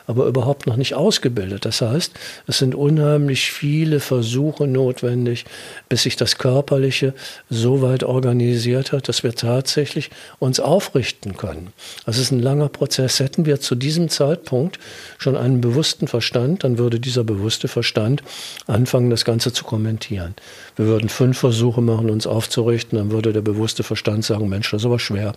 aber 0.07 0.25
überhaupt 0.25 0.67
noch 0.67 0.75
nicht 0.75 0.93
ausgebildet. 0.93 1.65
Das 1.65 1.81
heißt, 1.81 2.13
es 2.47 2.57
sind 2.57 2.75
unheimlich 2.75 3.51
viele 3.51 3.99
Versuche 3.99 4.67
notwendig, 4.67 5.45
bis 5.89 6.03
sich 6.03 6.15
das 6.15 6.37
Körperliche 6.37 7.13
so 7.49 7.81
weit 7.81 8.03
organisiert 8.03 8.91
hat, 8.91 9.07
dass 9.09 9.23
wir 9.23 9.33
tatsächlich 9.33 10.09
uns 10.39 10.59
aufrichten 10.59 11.37
können. 11.37 11.73
Das 12.05 12.17
ist 12.17 12.31
ein 12.31 12.41
langer 12.41 12.69
Prozess. 12.69 13.19
Hätten 13.19 13.45
wir 13.45 13.59
zu 13.59 13.75
diesem 13.75 14.09
Zeitpunkt 14.09 14.79
schon 15.17 15.35
einen 15.35 15.61
bewussten 15.61 16.07
Verstand, 16.07 16.63
dann 16.63 16.77
würde 16.77 16.99
dieser 16.99 17.23
bewusste 17.23 17.67
Verstand 17.67 18.23
anfangen, 18.67 19.09
das 19.09 19.25
Ganze 19.25 19.53
zu 19.53 19.63
kommentieren. 19.63 20.35
Wir 20.75 20.85
würden 20.85 21.09
fünf 21.09 21.37
Versuche 21.39 21.81
machen, 21.81 22.09
uns 22.09 22.27
aufzurichten, 22.27 22.97
dann 22.97 23.11
würde 23.11 23.33
der 23.33 23.41
bewusste 23.41 23.83
Verstand 23.83 24.25
sagen, 24.25 24.49
Mensch, 24.49 24.71
das 24.71 24.81
ist 24.81 24.85
aber 24.85 24.99
schwer. 24.99 25.33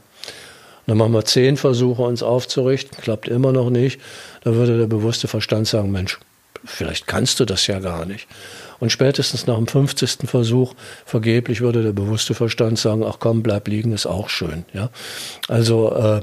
Dann 0.88 0.96
machen 0.96 1.12
wir 1.12 1.24
zehn 1.26 1.58
Versuche, 1.58 2.02
uns 2.02 2.22
aufzurichten, 2.22 2.98
klappt 2.98 3.28
immer 3.28 3.52
noch 3.52 3.68
nicht. 3.68 4.00
Da 4.42 4.54
würde 4.54 4.78
der 4.78 4.86
bewusste 4.86 5.28
Verstand 5.28 5.68
sagen, 5.68 5.92
Mensch, 5.92 6.18
vielleicht 6.64 7.06
kannst 7.06 7.38
du 7.40 7.44
das 7.44 7.66
ja 7.66 7.78
gar 7.78 8.06
nicht. 8.06 8.26
Und 8.80 8.90
spätestens 8.90 9.46
nach 9.46 9.56
dem 9.56 9.66
50. 9.66 10.20
Versuch, 10.24 10.74
vergeblich, 11.04 11.60
würde 11.60 11.82
der 11.82 11.92
bewusste 11.92 12.32
Verstand 12.32 12.78
sagen, 12.78 13.04
ach 13.04 13.18
komm, 13.20 13.42
bleib 13.42 13.68
liegen, 13.68 13.92
ist 13.92 14.06
auch 14.06 14.30
schön. 14.30 14.64
Ja? 14.72 14.88
Also 15.46 15.92
äh, 15.92 16.20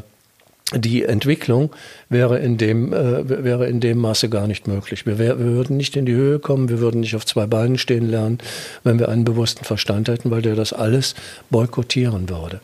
die 0.73 1.03
Entwicklung 1.03 1.69
wäre 2.09 2.39
in 2.39 2.57
dem 2.57 2.91
äh, 2.91 3.43
wäre 3.43 3.67
in 3.67 3.81
dem 3.81 3.99
Maße 3.99 4.29
gar 4.29 4.47
nicht 4.47 4.67
möglich. 4.67 5.05
Wir, 5.05 5.19
wär, 5.19 5.37
wir 5.37 5.45
würden 5.45 5.77
nicht 5.77 5.95
in 5.95 6.07
die 6.07 6.13
Höhe 6.15 6.39
kommen, 6.39 6.69
wir 6.69 6.79
würden 6.79 7.01
nicht 7.01 7.15
auf 7.15 7.23
zwei 7.23 7.45
Beinen 7.45 7.77
stehen 7.77 8.09
lernen, 8.09 8.39
wenn 8.83 8.97
wir 8.97 9.09
einen 9.09 9.25
bewussten 9.25 9.63
Verstand 9.63 10.07
hätten, 10.07 10.31
weil 10.31 10.41
der 10.41 10.55
das 10.55 10.73
alles 10.73 11.13
boykottieren 11.51 12.29
würde. 12.29 12.61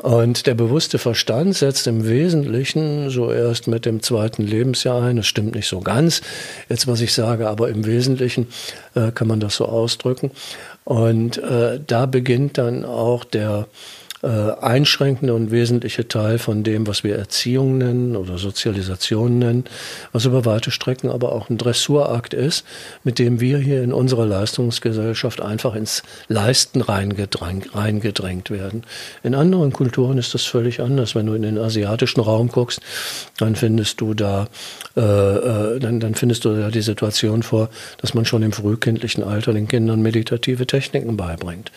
Und 0.00 0.46
der 0.46 0.54
bewusste 0.54 0.98
Verstand 0.98 1.56
setzt 1.56 1.86
im 1.86 2.06
Wesentlichen 2.08 3.10
so 3.10 3.32
erst 3.32 3.66
mit 3.66 3.84
dem 3.84 4.02
zweiten 4.02 4.42
Lebensjahr 4.42 5.02
ein. 5.02 5.16
Das 5.16 5.26
stimmt 5.26 5.54
nicht 5.54 5.68
so 5.68 5.80
ganz, 5.80 6.20
jetzt 6.68 6.86
was 6.86 7.00
ich 7.00 7.12
sage, 7.12 7.48
aber 7.48 7.68
im 7.68 7.84
Wesentlichen 7.84 8.48
äh, 8.94 9.10
kann 9.10 9.28
man 9.28 9.40
das 9.40 9.56
so 9.56 9.66
ausdrücken. 9.66 10.30
Und 10.84 11.38
äh, 11.38 11.80
da 11.84 12.06
beginnt 12.06 12.58
dann 12.58 12.84
auch 12.84 13.24
der 13.24 13.66
äh, 14.22 14.28
einschränkende 14.60 15.34
und 15.34 15.50
wesentliche 15.50 16.08
Teil 16.08 16.38
von 16.38 16.64
dem, 16.64 16.86
was 16.86 17.04
wir 17.04 17.16
Erziehung 17.16 17.78
nennen 17.78 18.16
oder 18.16 18.38
Sozialisation 18.38 19.38
nennen, 19.38 19.64
was 20.12 20.24
über 20.24 20.44
weite 20.44 20.70
Strecken 20.70 21.10
aber 21.10 21.32
auch 21.32 21.50
ein 21.50 21.58
Dressurakt 21.58 22.34
ist, 22.34 22.64
mit 23.04 23.18
dem 23.18 23.40
wir 23.40 23.58
hier 23.58 23.82
in 23.82 23.92
unserer 23.92 24.26
Leistungsgesellschaft 24.26 25.40
einfach 25.40 25.74
ins 25.74 26.02
Leisten 26.26 26.80
reingedrängt, 26.80 27.74
reingedrängt 27.74 28.50
werden. 28.50 28.82
In 29.22 29.34
anderen 29.34 29.72
Kulturen 29.72 30.18
ist 30.18 30.34
das 30.34 30.44
völlig 30.44 30.80
anders. 30.80 31.14
Wenn 31.14 31.26
du 31.26 31.34
in 31.34 31.42
den 31.42 31.58
asiatischen 31.58 32.20
Raum 32.20 32.48
guckst, 32.48 32.80
dann 33.38 33.54
findest 33.54 34.00
du 34.00 34.14
da, 34.14 34.48
äh, 34.96 35.00
äh, 35.00 35.78
dann, 35.78 36.00
dann 36.00 36.14
findest 36.14 36.44
du 36.44 36.54
da 36.54 36.70
die 36.70 36.82
Situation 36.82 37.42
vor, 37.42 37.70
dass 37.98 38.14
man 38.14 38.24
schon 38.24 38.42
im 38.42 38.52
frühkindlichen 38.52 39.22
Alter 39.22 39.52
den 39.52 39.68
Kindern 39.68 40.02
meditative 40.02 40.66
Techniken 40.66 41.16
beibringt. 41.16 41.70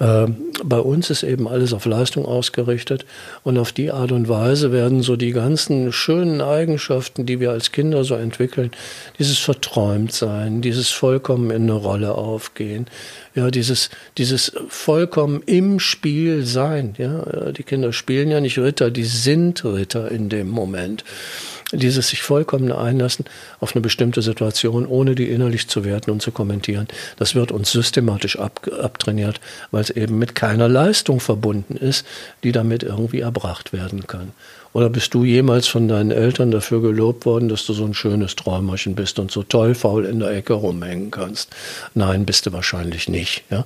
Ähm, 0.00 0.36
bei 0.64 0.78
uns 0.78 1.10
ist 1.10 1.22
eben 1.22 1.46
alles 1.46 1.74
auf 1.74 1.84
Leistung 1.84 2.24
ausgerichtet 2.24 3.04
und 3.42 3.58
auf 3.58 3.72
die 3.72 3.90
Art 3.90 4.12
und 4.12 4.28
Weise 4.28 4.72
werden 4.72 5.02
so 5.02 5.16
die 5.16 5.32
ganzen 5.32 5.92
schönen 5.92 6.40
Eigenschaften, 6.40 7.26
die 7.26 7.38
wir 7.38 7.50
als 7.50 7.70
Kinder 7.70 8.02
so 8.04 8.14
entwickeln, 8.14 8.70
dieses 9.18 9.38
Verträumtsein, 9.38 10.62
dieses 10.62 10.88
vollkommen 10.88 11.50
in 11.50 11.64
eine 11.64 11.74
Rolle 11.74 12.14
aufgehen, 12.14 12.86
ja, 13.34 13.50
dieses, 13.50 13.90
dieses 14.16 14.52
vollkommen 14.68 15.42
im 15.44 15.78
Spiel 15.78 16.44
sein, 16.46 16.94
ja, 16.96 17.52
die 17.52 17.62
Kinder 17.62 17.92
spielen 17.92 18.30
ja 18.30 18.40
nicht 18.40 18.58
Ritter, 18.58 18.90
die 18.90 19.04
sind 19.04 19.64
Ritter 19.64 20.10
in 20.10 20.30
dem 20.30 20.48
Moment 20.48 21.04
dieses 21.72 22.08
sich 22.08 22.22
vollkommen 22.22 22.72
einlassen 22.72 23.24
auf 23.60 23.74
eine 23.74 23.82
bestimmte 23.82 24.22
Situation, 24.22 24.86
ohne 24.86 25.14
die 25.14 25.28
innerlich 25.28 25.68
zu 25.68 25.84
werten 25.84 26.10
und 26.10 26.22
zu 26.22 26.32
kommentieren, 26.32 26.88
das 27.16 27.34
wird 27.34 27.52
uns 27.52 27.70
systematisch 27.70 28.38
ab, 28.38 28.68
abtrainiert, 28.80 29.40
weil 29.70 29.82
es 29.82 29.90
eben 29.90 30.18
mit 30.18 30.34
keiner 30.34 30.68
Leistung 30.68 31.20
verbunden 31.20 31.76
ist, 31.76 32.04
die 32.42 32.52
damit 32.52 32.82
irgendwie 32.82 33.20
erbracht 33.20 33.72
werden 33.72 34.06
kann. 34.06 34.32
Oder 34.72 34.88
bist 34.88 35.14
du 35.14 35.24
jemals 35.24 35.66
von 35.66 35.88
deinen 35.88 36.12
Eltern 36.12 36.52
dafür 36.52 36.80
gelobt 36.80 37.26
worden, 37.26 37.48
dass 37.48 37.66
du 37.66 37.72
so 37.72 37.84
ein 37.84 37.94
schönes 37.94 38.36
Träumerchen 38.36 38.94
bist 38.94 39.18
und 39.18 39.30
so 39.30 39.42
toll 39.42 39.74
faul 39.74 40.04
in 40.04 40.20
der 40.20 40.30
Ecke 40.30 40.52
rumhängen 40.52 41.10
kannst? 41.10 41.50
Nein, 41.94 42.24
bist 42.24 42.46
du 42.46 42.52
wahrscheinlich 42.52 43.08
nicht. 43.08 43.42
Ja? 43.50 43.64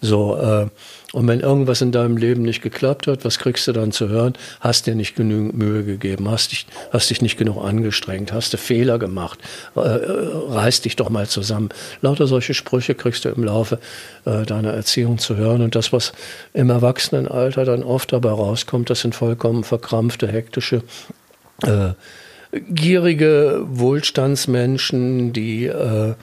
So, 0.00 0.36
äh, 0.36 0.66
und 1.14 1.28
wenn 1.28 1.38
irgendwas 1.38 1.80
in 1.80 1.92
deinem 1.92 2.16
Leben 2.16 2.42
nicht 2.42 2.60
geklappt 2.60 3.06
hat, 3.06 3.24
was 3.24 3.38
kriegst 3.38 3.68
du 3.68 3.72
dann 3.72 3.92
zu 3.92 4.08
hören? 4.08 4.32
Hast 4.58 4.88
dir 4.88 4.96
nicht 4.96 5.14
genügend 5.14 5.56
Mühe 5.56 5.84
gegeben, 5.84 6.28
hast 6.28 6.50
dich, 6.50 6.66
hast 6.92 7.08
dich 7.08 7.22
nicht 7.22 7.38
genug 7.38 7.64
angestrengt, 7.64 8.32
hast 8.32 8.52
du 8.52 8.56
Fehler 8.56 8.98
gemacht, 8.98 9.38
äh, 9.76 9.80
äh, 9.80 10.30
reiß 10.48 10.80
dich 10.80 10.96
doch 10.96 11.10
mal 11.10 11.28
zusammen. 11.28 11.68
Lauter 12.00 12.26
solche 12.26 12.52
Sprüche 12.52 12.96
kriegst 12.96 13.24
du 13.24 13.28
im 13.28 13.44
Laufe 13.44 13.78
äh, 14.24 14.42
deiner 14.44 14.72
Erziehung 14.72 15.18
zu 15.18 15.36
hören. 15.36 15.62
Und 15.62 15.76
das, 15.76 15.92
was 15.92 16.12
im 16.52 16.68
Erwachsenenalter 16.68 17.64
dann 17.64 17.84
oft 17.84 18.12
dabei 18.12 18.30
rauskommt, 18.30 18.90
das 18.90 19.02
sind 19.02 19.14
vollkommen 19.14 19.62
verkrampfte, 19.62 20.26
hektische, 20.26 20.82
äh, 21.62 21.90
gierige 22.60 23.62
Wohlstandsmenschen, 23.66 25.32
die 25.32 25.66
äh, 25.66 26.14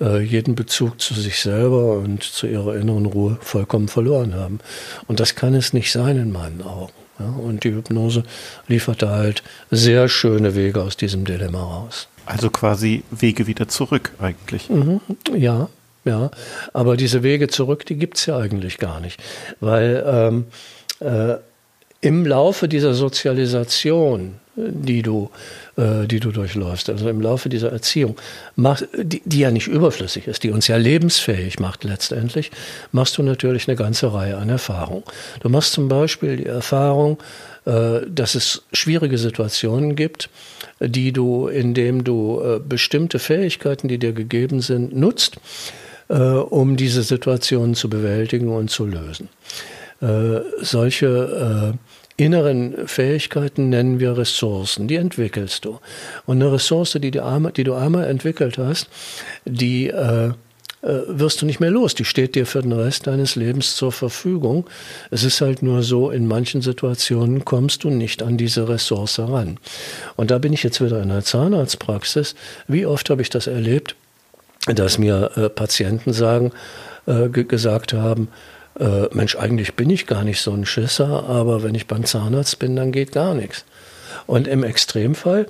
äh, 0.00 0.20
jeden 0.20 0.54
Bezug 0.54 1.00
zu 1.00 1.14
sich 1.14 1.40
selber 1.40 1.94
und 1.98 2.22
zu 2.22 2.46
ihrer 2.46 2.76
inneren 2.76 3.06
Ruhe 3.06 3.38
vollkommen 3.40 3.88
verloren 3.88 4.34
haben. 4.34 4.60
Und 5.06 5.20
das 5.20 5.34
kann 5.34 5.54
es 5.54 5.72
nicht 5.72 5.92
sein 5.92 6.16
in 6.16 6.32
meinen 6.32 6.62
Augen. 6.62 6.92
Ja, 7.18 7.28
und 7.28 7.64
die 7.64 7.72
Hypnose 7.72 8.24
liefert 8.68 9.00
da 9.00 9.10
halt 9.16 9.42
sehr 9.70 10.08
schöne 10.08 10.54
Wege 10.54 10.82
aus 10.82 10.98
diesem 10.98 11.24
Dilemma 11.24 11.62
raus. 11.62 12.08
Also 12.26 12.50
quasi 12.50 13.04
Wege 13.10 13.46
wieder 13.46 13.68
zurück 13.68 14.12
eigentlich. 14.18 14.68
Mhm, 14.68 15.00
ja, 15.34 15.70
ja. 16.04 16.30
Aber 16.74 16.98
diese 16.98 17.22
Wege 17.22 17.48
zurück, 17.48 17.86
die 17.86 17.96
gibt 17.96 18.18
es 18.18 18.26
ja 18.26 18.36
eigentlich 18.36 18.76
gar 18.76 19.00
nicht. 19.00 19.22
Weil 19.60 20.04
ähm, 20.06 20.44
äh, 21.00 21.36
im 22.06 22.24
Laufe 22.24 22.68
dieser 22.68 22.94
Sozialisation, 22.94 24.34
die 24.56 25.02
du 25.02 25.30
äh, 25.76 26.06
die 26.06 26.20
du 26.20 26.32
durchläufst. 26.32 26.88
Also 26.88 27.06
im 27.06 27.20
Laufe 27.20 27.50
dieser 27.50 27.70
Erziehung, 27.70 28.16
mach, 28.54 28.80
die, 28.96 29.20
die 29.26 29.40
ja 29.40 29.50
nicht 29.50 29.66
überflüssig 29.66 30.26
ist, 30.26 30.42
die 30.42 30.50
uns 30.50 30.68
ja 30.68 30.78
lebensfähig 30.78 31.60
macht 31.60 31.84
letztendlich, 31.84 32.50
machst 32.92 33.18
du 33.18 33.22
natürlich 33.22 33.68
eine 33.68 33.76
ganze 33.76 34.14
Reihe 34.14 34.38
an 34.38 34.48
Erfahrungen. 34.48 35.02
Du 35.40 35.50
machst 35.50 35.74
zum 35.74 35.88
Beispiel 35.88 36.38
die 36.38 36.46
Erfahrung, 36.46 37.18
äh, 37.66 38.00
dass 38.08 38.34
es 38.34 38.62
schwierige 38.72 39.18
Situationen 39.18 39.96
gibt, 39.96 40.30
die 40.80 41.12
du, 41.12 41.48
indem 41.48 42.04
du 42.04 42.40
äh, 42.40 42.58
bestimmte 42.58 43.18
Fähigkeiten, 43.18 43.88
die 43.88 43.98
dir 43.98 44.12
gegeben 44.12 44.62
sind, 44.62 44.96
nutzt, 44.96 45.36
um 46.08 46.76
diese 46.76 47.02
Situationen 47.02 47.74
zu 47.74 47.90
bewältigen 47.90 48.48
und 48.48 48.70
zu 48.70 48.86
lösen. 48.86 49.28
solche 50.62 51.74
inneren 52.16 52.86
Fähigkeiten 52.86 53.68
nennen 53.68 54.00
wir 54.00 54.16
Ressourcen, 54.16 54.88
die 54.88 54.96
entwickelst 54.96 55.64
du. 55.64 55.80
Und 56.24 56.40
eine 56.40 56.52
Ressource, 56.52 56.98
die 57.00 57.10
du 57.10 57.24
einmal, 57.24 57.52
die 57.52 57.64
du 57.64 57.74
einmal 57.74 58.04
entwickelt 58.04 58.58
hast, 58.58 58.88
die 59.44 59.88
äh, 59.88 60.32
äh, 60.86 61.02
wirst 61.08 61.42
du 61.42 61.46
nicht 61.46 61.58
mehr 61.58 61.70
los. 61.70 61.94
Die 61.94 62.04
steht 62.04 62.34
dir 62.36 62.46
für 62.46 62.62
den 62.62 62.72
Rest 62.72 63.06
deines 63.06 63.34
Lebens 63.34 63.76
zur 63.76 63.92
Verfügung. 63.92 64.66
Es 65.10 65.24
ist 65.24 65.40
halt 65.40 65.62
nur 65.62 65.82
so, 65.82 66.10
in 66.10 66.28
manchen 66.28 66.62
Situationen 66.62 67.44
kommst 67.44 67.84
du 67.84 67.90
nicht 67.90 68.22
an 68.22 68.36
diese 68.36 68.68
Ressource 68.68 69.18
ran. 69.18 69.58
Und 70.14 70.30
da 70.30 70.38
bin 70.38 70.52
ich 70.52 70.62
jetzt 70.62 70.80
wieder 70.80 71.02
in 71.02 71.08
der 71.08 71.24
Zahnarztpraxis. 71.24 72.34
Wie 72.68 72.86
oft 72.86 73.10
habe 73.10 73.22
ich 73.22 73.30
das 73.30 73.48
erlebt, 73.48 73.96
dass 74.66 74.98
mir 74.98 75.32
äh, 75.36 75.48
Patienten 75.48 76.12
sagen, 76.12 76.52
äh, 77.06 77.28
gesagt 77.28 77.92
haben, 77.92 78.28
äh, 78.78 79.08
Mensch, 79.12 79.36
eigentlich 79.36 79.74
bin 79.74 79.90
ich 79.90 80.06
gar 80.06 80.24
nicht 80.24 80.40
so 80.40 80.52
ein 80.52 80.66
Schisser, 80.66 81.24
aber 81.28 81.62
wenn 81.62 81.74
ich 81.74 81.86
beim 81.86 82.04
Zahnarzt 82.04 82.58
bin, 82.58 82.76
dann 82.76 82.92
geht 82.92 83.12
gar 83.12 83.34
nichts. 83.34 83.64
Und 84.26 84.48
im 84.48 84.64
Extremfall 84.64 85.46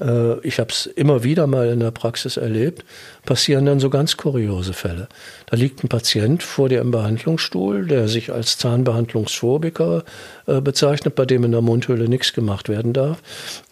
äh, 0.00 0.38
ich 0.40 0.58
habe 0.58 0.70
es 0.70 0.86
immer 0.86 1.24
wieder 1.24 1.46
mal 1.46 1.68
in 1.68 1.80
der 1.80 1.90
Praxis 1.90 2.36
erlebt, 2.36 2.84
passieren 3.24 3.66
dann 3.66 3.80
so 3.80 3.90
ganz 3.90 4.16
kuriose 4.16 4.72
Fälle. 4.72 5.08
Da 5.46 5.56
liegt 5.56 5.82
ein 5.82 5.88
Patient 5.88 6.42
vor 6.42 6.68
dir 6.68 6.80
im 6.80 6.90
Behandlungsstuhl, 6.90 7.86
der 7.86 8.08
sich 8.08 8.32
als 8.32 8.58
Zahnbehandlungsphobiker 8.58 10.04
äh, 10.46 10.60
bezeichnet, 10.60 11.14
bei 11.14 11.24
dem 11.24 11.44
in 11.44 11.52
der 11.52 11.62
Mundhöhle 11.62 12.08
nichts 12.08 12.32
gemacht 12.32 12.68
werden 12.68 12.92
darf. 12.92 13.22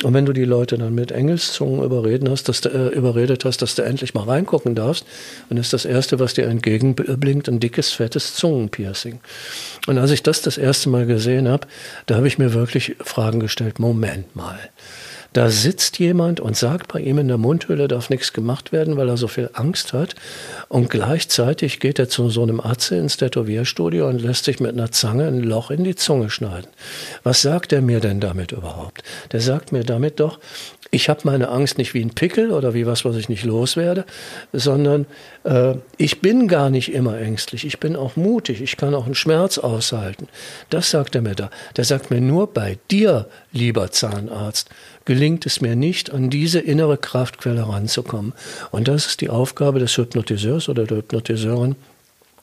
Und 0.02 0.14
wenn 0.14 0.26
du 0.26 0.32
die 0.32 0.44
Leute 0.44 0.78
dann 0.78 0.94
mit 0.94 1.12
Engelszungen 1.12 1.82
überreden 1.82 2.28
hast, 2.30 2.48
dass 2.48 2.60
du, 2.60 2.68
äh, 2.70 2.88
überredet 2.88 3.44
hast, 3.44 3.62
dass 3.62 3.74
du 3.74 3.82
endlich 3.82 4.14
mal 4.14 4.24
reingucken 4.24 4.74
darfst, 4.74 5.06
dann 5.48 5.58
ist 5.58 5.72
das 5.72 5.84
Erste, 5.84 6.18
was 6.18 6.34
dir 6.34 6.46
entgegenblinkt, 6.46 7.48
ein 7.48 7.60
dickes, 7.60 7.92
fettes 7.92 8.34
Zungenpiercing. 8.34 9.20
Und 9.86 9.98
als 9.98 10.10
ich 10.10 10.22
das 10.22 10.42
das 10.42 10.58
erste 10.58 10.88
Mal 10.88 11.06
gesehen 11.06 11.48
habe, 11.48 11.66
da 12.06 12.16
habe 12.16 12.28
ich 12.28 12.38
mir 12.38 12.54
wirklich 12.54 12.96
Fragen 13.00 13.40
gestellt, 13.40 13.78
Moment 13.78 14.34
mal. 14.34 14.58
Da 15.34 15.50
sitzt 15.50 15.98
jemand 15.98 16.38
und 16.38 16.56
sagt, 16.56 16.92
bei 16.92 17.00
ihm 17.00 17.18
in 17.18 17.26
der 17.26 17.38
Mundhöhle 17.38 17.88
darf 17.88 18.08
nichts 18.08 18.32
gemacht 18.32 18.70
werden, 18.70 18.96
weil 18.96 19.08
er 19.08 19.16
so 19.16 19.26
viel 19.26 19.50
Angst 19.52 19.92
hat. 19.92 20.14
Und 20.68 20.90
gleichzeitig 20.90 21.80
geht 21.80 21.98
er 21.98 22.08
zu 22.08 22.30
so 22.30 22.44
einem 22.44 22.60
Arzt 22.60 22.92
ins 22.92 23.16
Tätowierstudio 23.16 24.08
und 24.08 24.22
lässt 24.22 24.44
sich 24.44 24.60
mit 24.60 24.72
einer 24.72 24.92
Zange 24.92 25.26
ein 25.26 25.42
Loch 25.42 25.72
in 25.72 25.82
die 25.82 25.96
Zunge 25.96 26.30
schneiden. 26.30 26.70
Was 27.24 27.42
sagt 27.42 27.72
er 27.72 27.82
mir 27.82 27.98
denn 27.98 28.20
damit 28.20 28.52
überhaupt? 28.52 29.02
Der 29.32 29.40
sagt 29.40 29.72
mir 29.72 29.82
damit 29.82 30.20
doch, 30.20 30.38
ich 30.94 31.08
habe 31.08 31.22
meine 31.24 31.48
Angst 31.48 31.78
nicht 31.78 31.92
wie 31.92 32.04
ein 32.04 32.14
Pickel 32.14 32.52
oder 32.52 32.72
wie 32.72 32.86
was, 32.86 33.04
was 33.04 33.16
ich 33.16 33.28
nicht 33.28 33.42
loswerde, 33.44 34.04
sondern 34.52 35.06
äh, 35.42 35.74
ich 35.96 36.20
bin 36.20 36.46
gar 36.46 36.70
nicht 36.70 36.92
immer 36.94 37.18
ängstlich. 37.18 37.66
Ich 37.66 37.80
bin 37.80 37.96
auch 37.96 38.14
mutig. 38.14 38.62
Ich 38.62 38.76
kann 38.76 38.94
auch 38.94 39.06
einen 39.06 39.16
Schmerz 39.16 39.58
aushalten. 39.58 40.28
Das 40.70 40.90
sagt 40.90 41.16
er 41.16 41.22
mir 41.22 41.34
da. 41.34 41.50
Der 41.76 41.84
sagt 41.84 42.12
mir 42.12 42.20
nur 42.20 42.46
bei 42.46 42.78
dir, 42.92 43.26
lieber 43.50 43.90
Zahnarzt, 43.90 44.70
gelingt 45.04 45.46
es 45.46 45.60
mir 45.60 45.76
nicht, 45.76 46.12
an 46.12 46.30
diese 46.30 46.60
innere 46.60 46.98
Kraftquelle 46.98 47.68
ranzukommen. 47.68 48.32
Und 48.70 48.88
das 48.88 49.06
ist 49.06 49.20
die 49.20 49.30
Aufgabe 49.30 49.78
des 49.78 49.96
Hypnotiseurs 49.96 50.68
oder 50.68 50.84
der 50.84 50.98
Hypnotiseurin, 50.98 51.76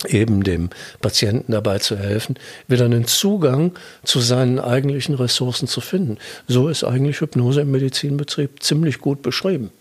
eben 0.08 0.44
dem 0.44 0.70
Patienten 1.02 1.52
dabei 1.52 1.80
zu 1.80 1.98
helfen, 1.98 2.36
wieder 2.68 2.86
einen 2.86 3.06
Zugang 3.06 3.74
zu 4.04 4.20
seinen 4.20 4.60
eigentlichen 4.60 5.16
Ressourcen 5.16 5.68
zu 5.68 5.82
finden. 5.82 6.18
So 6.48 6.70
ist 6.70 6.84
eigentlich 6.84 7.22
Hypnose 7.22 7.62
im 7.62 7.72
Medizinbetrieb 7.72 8.64
ziemlich 8.64 9.00
gut 9.00 9.22
beschrieben. 9.22 9.72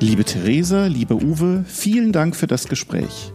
Liebe 0.00 0.24
Theresa, 0.24 0.86
liebe 0.86 1.14
Uwe, 1.14 1.64
vielen 1.66 2.12
Dank 2.12 2.36
für 2.36 2.46
das 2.46 2.68
Gespräch. 2.68 3.32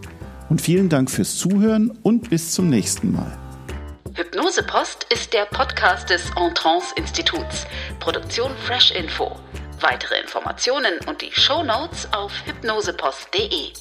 Und 0.50 0.62
vielen 0.62 0.90
Dank 0.90 1.10
fürs 1.10 1.38
Zuhören 1.38 1.92
und 2.04 2.30
bis 2.30 2.52
zum 2.52 2.70
nächsten 2.70 3.14
Mal. 3.14 3.51
Hypnosepost 4.14 5.06
ist 5.06 5.32
der 5.34 5.46
Podcast 5.46 6.10
des 6.10 6.30
Entrance 6.36 6.94
Instituts. 6.98 7.66
Produktion 8.02 8.52
Fresh 8.58 8.92
Info. 8.92 9.40
Weitere 9.80 10.20
Informationen 10.20 11.00
und 11.08 11.22
die 11.22 11.32
Show 11.32 11.64
Notes 11.64 12.10
auf 12.12 12.34
hypnosepost.de. 12.46 13.72